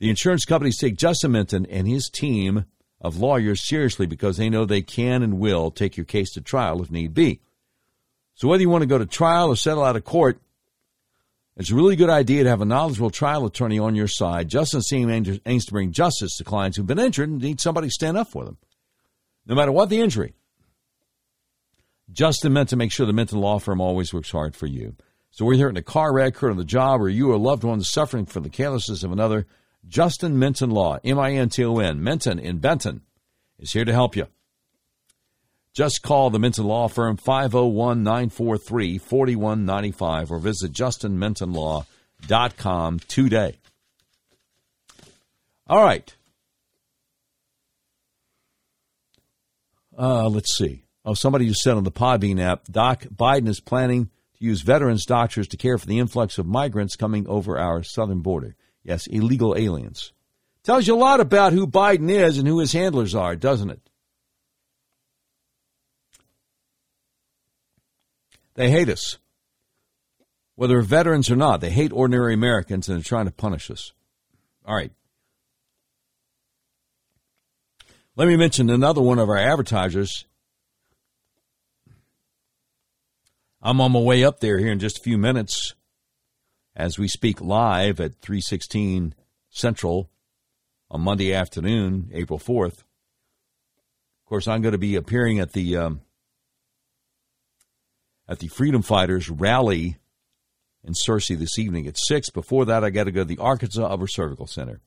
[0.00, 2.64] The insurance companies take Justin Minton and his team
[3.06, 6.82] of lawyers seriously because they know they can and will take your case to trial
[6.82, 7.40] if need be.
[8.34, 10.40] So whether you want to go to trial or settle out of court,
[11.56, 14.48] it's a really good idea to have a knowledgeable trial attorney on your side.
[14.48, 17.92] Justin team aims to bring justice to clients who've been injured and need somebody to
[17.92, 18.58] stand up for them,
[19.46, 20.34] no matter what the injury.
[22.12, 24.96] Justin meant to make sure the Minton Law Firm always works hard for you.
[25.30, 27.38] So whether you're in a car wreck, hurt on the job, or you or a
[27.38, 29.46] loved one suffering from the carelessness of another,
[29.88, 33.02] Justin Minton Law, M-I-N-T-O-N, Minton in Benton,
[33.58, 34.28] is here to help you.
[35.72, 43.58] Just call the Minton Law Firm 501 943 4195 or visit justinmintonlaw.com today.
[45.66, 46.16] All right.
[49.98, 50.84] Uh, let's see.
[51.04, 54.08] Oh, somebody just said on the Podbean app, Doc, Biden is planning
[54.38, 58.20] to use veterans doctors to care for the influx of migrants coming over our southern
[58.20, 58.56] border.
[58.86, 60.12] Yes, illegal aliens.
[60.62, 63.80] Tells you a lot about who Biden is and who his handlers are, doesn't it?
[68.54, 69.18] They hate us.
[70.54, 73.92] Whether veterans or not, they hate ordinary Americans and they're trying to punish us.
[74.64, 74.92] All right.
[78.14, 80.26] Let me mention another one of our advertisers.
[83.60, 85.74] I'm on my way up there here in just a few minutes
[86.76, 89.14] as we speak live at 316
[89.48, 90.10] Central
[90.90, 92.80] on Monday afternoon, April 4th.
[92.80, 96.00] Of course, I'm going to be appearing at the um,
[98.28, 99.96] at the Freedom Fighters rally
[100.84, 102.30] in Searcy this evening at 6.
[102.30, 104.80] Before that, I got to go to the Arkansas Upper Cervical Center.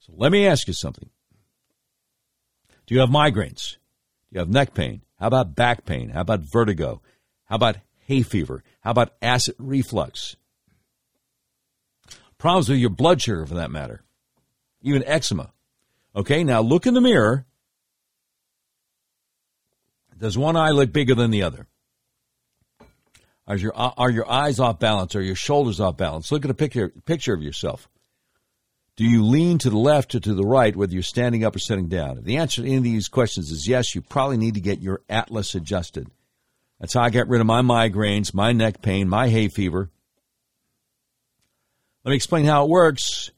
[0.00, 1.10] So let me ask you something.
[2.86, 3.76] Do you have migraines?
[4.30, 5.02] Do you have neck pain?
[5.18, 6.10] How about back pain?
[6.10, 7.00] How about vertigo?
[7.46, 8.62] How about hay fever?
[8.80, 10.36] How about acid reflux?
[12.42, 14.02] Problems with your blood sugar, for that matter.
[14.80, 15.52] Even eczema.
[16.16, 17.46] Okay, now look in the mirror.
[20.18, 21.68] Does one eye look bigger than the other?
[23.46, 25.14] Are your uh, are your eyes off balance?
[25.14, 26.32] Are your shoulders off balance?
[26.32, 27.88] Look at a picture picture of yourself.
[28.96, 31.60] Do you lean to the left or to the right, whether you're standing up or
[31.60, 32.18] sitting down?
[32.18, 34.82] If the answer to any of these questions is yes, you probably need to get
[34.82, 36.08] your atlas adjusted.
[36.80, 39.90] That's how I got rid of my migraines, my neck pain, my hay fever.
[42.04, 43.30] Let me explain how it works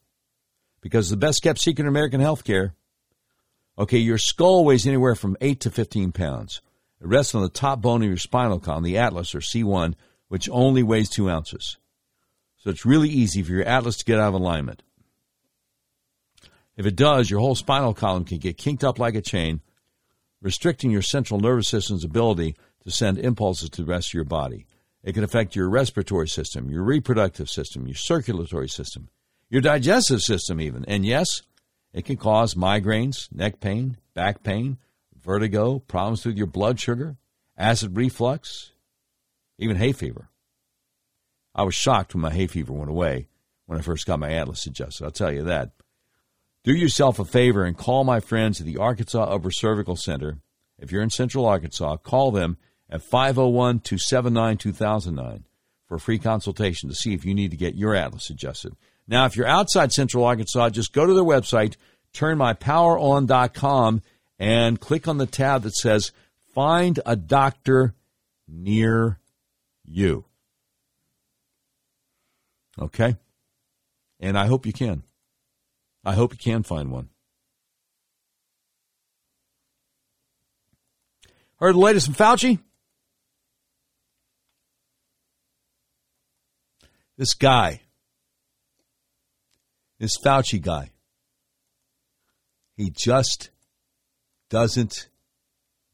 [0.81, 2.73] because the best kept secret in American healthcare.
[3.79, 6.63] Okay, your skull weighs anywhere from 8 to 15 pounds.
[7.01, 9.95] It rests on the top bone of your spinal column, the atlas or C1,
[10.29, 11.77] which only weighs two ounces.
[12.57, 14.83] So it's really easy for your atlas to get out of alignment.
[16.77, 19.61] If it does, your whole spinal column can get kinked up like a chain,
[20.41, 24.67] restricting your central nervous system's ability to send impulses to the rest of your body.
[25.05, 29.11] It can affect your respiratory system, your reproductive system, your circulatory system,
[29.51, 30.85] your digestive system, even.
[30.87, 31.43] And yes,
[31.93, 34.79] it can cause migraines, neck pain, back pain,
[35.23, 37.17] vertigo, problems with your blood sugar,
[37.57, 38.73] acid reflux,
[39.59, 40.31] even hay fever.
[41.55, 43.29] I was shocked when my hay fever went away
[43.67, 45.05] when I first got my atlas adjusted.
[45.05, 45.71] I'll tell you that.
[46.65, 50.39] Do yourself a favor and call my friends at the Arkansas Upper Cervical Center.
[50.79, 52.57] If you're in Central Arkansas, call them
[52.95, 55.45] at 501 279 2009
[55.89, 58.77] for a free consultation to see if you need to get your atlas adjusted.
[59.09, 61.75] Now, if you're outside Central Arkansas, just go to their website,
[62.15, 64.01] turnmypoweron.com,
[64.39, 66.13] and click on the tab that says
[66.55, 67.95] Find a Doctor
[68.47, 69.19] Near
[69.85, 70.25] You.
[72.81, 73.17] Okay?
[74.21, 75.03] And I hope you can.
[76.05, 77.09] I hope you can find one.
[81.57, 82.61] Heard the latest from Fauci?
[87.17, 87.83] This guy,
[90.01, 90.91] this Fauci guy,
[92.77, 93.51] he just
[94.51, 95.09] doesn't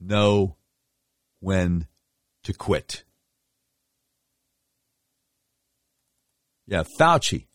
[0.01, 0.57] know
[1.41, 1.87] when
[2.45, 3.05] to quit.
[6.66, 7.47] Yeah, Fauci.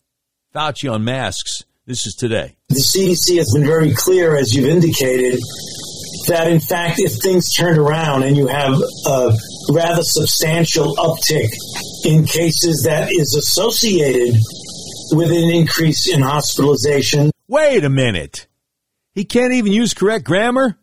[0.54, 1.64] Fauci on masks.
[1.86, 2.56] This is today.
[2.68, 5.40] The CDC has been very clear, as you've indicated,
[6.28, 8.74] that in fact, if things turn around and you have
[9.06, 9.32] a
[9.72, 11.50] rather substantial uptick
[12.06, 14.32] in cases that is associated
[15.10, 17.32] with an increase in hospitalization.
[17.48, 18.46] Wait a minute.
[19.12, 20.78] He can't even use correct grammar?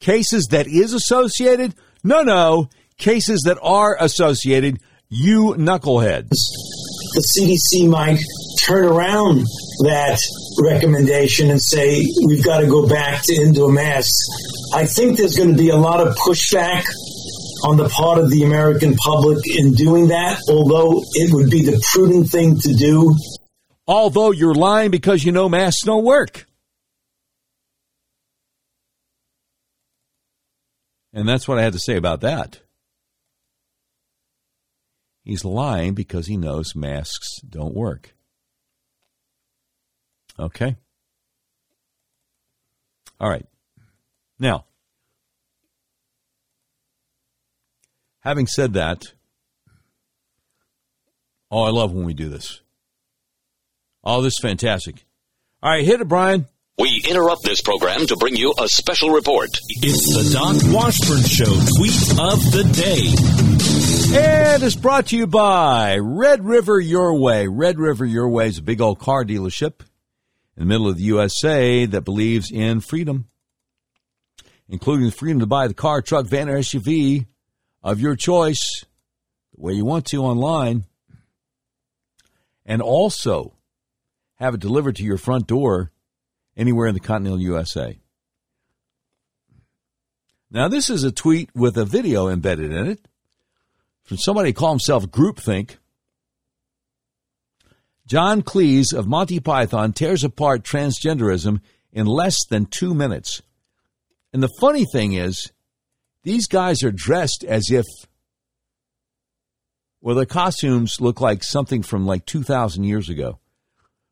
[0.00, 1.74] Cases that is associated?
[2.02, 2.68] No, no.
[2.98, 6.30] Cases that are associated, you knuckleheads.
[6.30, 8.18] The CDC might
[8.60, 9.44] turn around
[9.84, 10.18] that
[10.60, 14.26] recommendation and say we've got to go back to indoor masks.
[14.74, 16.84] I think there's going to be a lot of pushback
[17.66, 21.82] on the part of the American public in doing that, although it would be the
[21.92, 23.12] prudent thing to do.
[23.88, 26.46] Although you're lying because you know masks don't work.
[31.12, 32.60] And that's what I had to say about that.
[35.24, 38.14] He's lying because he knows masks don't work.
[40.38, 40.76] Okay?
[43.18, 43.46] All right.
[44.38, 44.66] Now,
[48.26, 49.04] having said that,
[51.48, 52.60] oh, I love when we do this.
[54.02, 55.04] Oh, this is fantastic.
[55.62, 56.46] All right, hit it, Brian.
[56.76, 59.50] We interrupt this program to bring you a special report.
[59.80, 64.18] It's the Doc Washburn Show tweet of the day.
[64.18, 67.46] And it's brought to you by Red River Your Way.
[67.46, 69.80] Red River Your Way is a big old car dealership
[70.56, 73.28] in the middle of the USA that believes in freedom,
[74.68, 77.26] including the freedom to buy the car, truck, van, or SUV
[77.82, 78.84] of your choice
[79.54, 80.84] the way you want to online,
[82.64, 83.54] and also
[84.36, 85.92] have it delivered to your front door
[86.56, 87.98] anywhere in the continental USA.
[90.50, 93.00] Now, this is a tweet with a video embedded in it
[94.04, 95.76] from somebody called himself Groupthink.
[98.06, 101.60] John Cleese of Monty Python tears apart transgenderism
[101.92, 103.42] in less than two minutes.
[104.32, 105.50] And the funny thing is,
[106.26, 107.84] these guys are dressed as if,
[110.00, 113.38] well, their costumes look like something from like 2,000 years ago.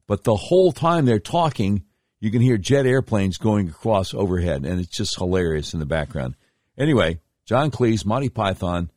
[0.07, 1.83] But the whole time they're talking,
[2.21, 6.37] you can hear jet airplanes going across overhead, and it's just hilarious in the background.
[6.79, 8.93] Anyway, John Cleese, Monty Python,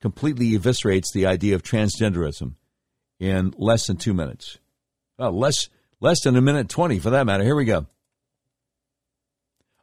[0.00, 2.54] completely eviscerates the idea of transgenderism
[3.20, 4.56] in less than two minutes.
[5.18, 5.68] Well, less
[6.00, 7.44] less than a minute twenty for that matter.
[7.44, 7.86] Here we go.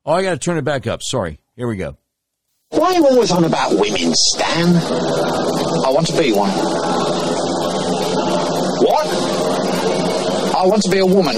[0.07, 1.03] Oh, I got to turn it back up.
[1.03, 1.39] Sorry.
[1.55, 1.98] Here we go.
[2.71, 4.75] Why are you always on about women, Stan?
[4.75, 6.51] I want to be one.
[8.85, 9.07] What?
[10.55, 11.35] I want to be a woman.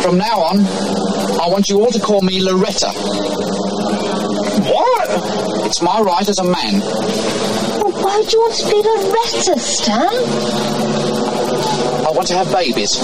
[0.00, 0.60] From now on,
[1.38, 2.88] I want you all to call me Loretta.
[4.72, 5.66] What?
[5.66, 6.80] It's my right as a man.
[6.80, 10.14] Well, why do you want to be Loretta, Stan?
[12.06, 12.96] I want to have babies.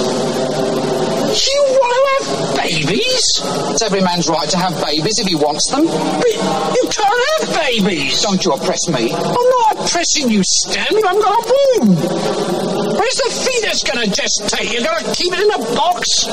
[1.44, 2.16] You want to have
[2.57, 3.24] babies?
[3.72, 5.87] It's every man's right to have babies if he wants them.
[5.87, 6.33] But
[6.74, 8.22] you can't have babies.
[8.22, 9.12] Don't you oppress me.
[9.12, 10.87] I'm not oppressing you, Stan.
[10.91, 11.97] You haven't got a womb.
[12.97, 14.72] Where's the fetus going to gestate?
[14.72, 16.27] You're going to keep it in a box?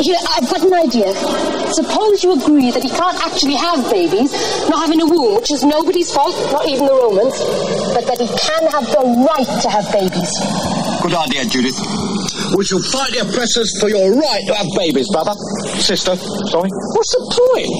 [0.00, 1.12] Here, I've got an idea.
[1.74, 4.32] Suppose you agree that he can't actually have babies,
[4.70, 7.36] not having a womb, which is nobody's fault, not even the Romans,
[7.92, 10.32] but that he can have the right to have babies.
[11.02, 11.76] Good idea, Judith.
[12.56, 15.34] We shall fight the oppressors for your right to have babies, brother.
[15.78, 16.16] Sister,
[16.50, 16.70] sorry.
[16.70, 17.70] What's the point?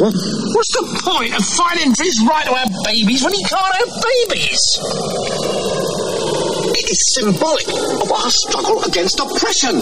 [0.00, 0.14] What?
[0.54, 3.90] What's the point of fighting for his right to have babies when he can't have
[4.00, 4.60] babies?
[6.72, 7.68] It is symbolic
[8.02, 9.80] of our struggle against oppression.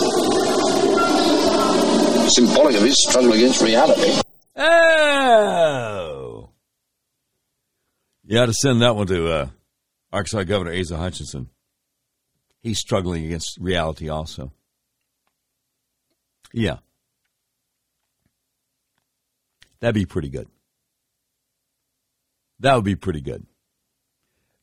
[2.29, 4.21] Symbolic of his struggle against reality.
[4.57, 6.51] Oh.
[8.25, 9.49] You ought to send that one to uh,
[10.13, 11.49] Arkansas Governor Asa Hutchinson.
[12.63, 14.53] He's struggling against reality also.
[16.53, 16.79] Yeah.
[19.81, 20.49] That'd be pretty good.
[22.61, 23.45] That would be pretty good.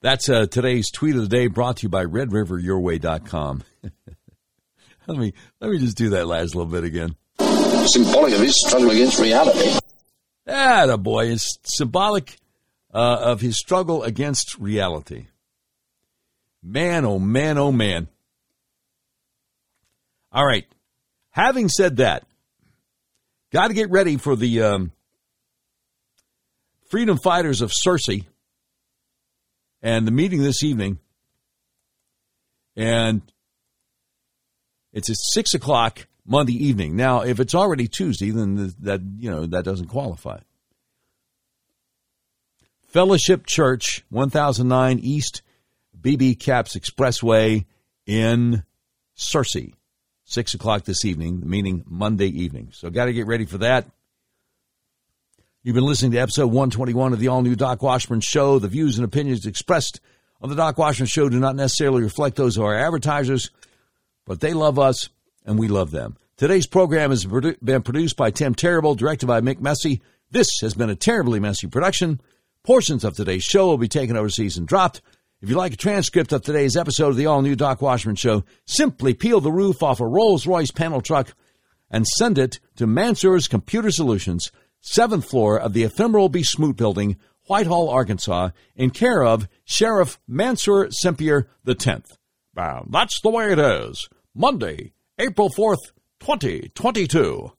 [0.02, 3.64] That's uh, today's tweet of the day brought to you by RedRiverYourWay.com.
[5.08, 7.18] let me let me just do that last little bit again.
[7.38, 9.78] Symbolic of his struggle against reality.
[10.46, 12.38] That a boy is symbolic
[12.94, 15.26] uh, of his struggle against reality.
[16.62, 18.08] Man, oh man, oh man.
[20.32, 20.68] All right.
[21.32, 22.26] Having said that,
[23.52, 24.92] got to get ready for the um,
[26.90, 28.26] freedom fighters of Searcy
[29.82, 31.00] and the meeting this evening.
[32.76, 33.22] And
[34.92, 36.96] it's at six o'clock Monday evening.
[36.96, 40.40] Now, if it's already Tuesday, then that you know that doesn't qualify.
[42.88, 45.42] Fellowship Church, 1009 East
[46.00, 47.66] Beebe Capps Expressway
[48.06, 48.64] in
[49.18, 49.74] Searcy.
[50.26, 52.70] Six o'clock this evening, meaning Monday evening.
[52.72, 53.88] So, got to get ready for that.
[55.64, 58.60] You've been listening to episode 121 of the all new Doc Washburn Show.
[58.60, 60.00] The views and opinions expressed
[60.42, 63.50] on the Doc Washburn Show do not necessarily reflect those of our advertisers,
[64.26, 65.10] but they love us
[65.46, 66.16] and we love them.
[66.38, 70.02] Today's program has been produced by Tim Terrible, directed by Mick Messy.
[70.32, 72.22] This has been a terribly messy production.
[72.64, 75.02] Portions of today's show will be taken overseas and dropped.
[75.42, 78.44] If you'd like a transcript of today's episode of the all new Doc Washburn Show,
[78.66, 81.34] simply peel the roof off a Rolls Royce panel truck
[81.90, 86.44] and send it to Mansour's Computer Solutions, seventh floor of the ephemeral B.
[86.44, 87.16] Smoot Building,
[87.48, 92.18] Whitehall, Arkansas, in care of Sheriff Mansour Sempier X.
[92.54, 94.10] Now, that's the way it is.
[94.36, 97.54] Monday, April 4th, 2022.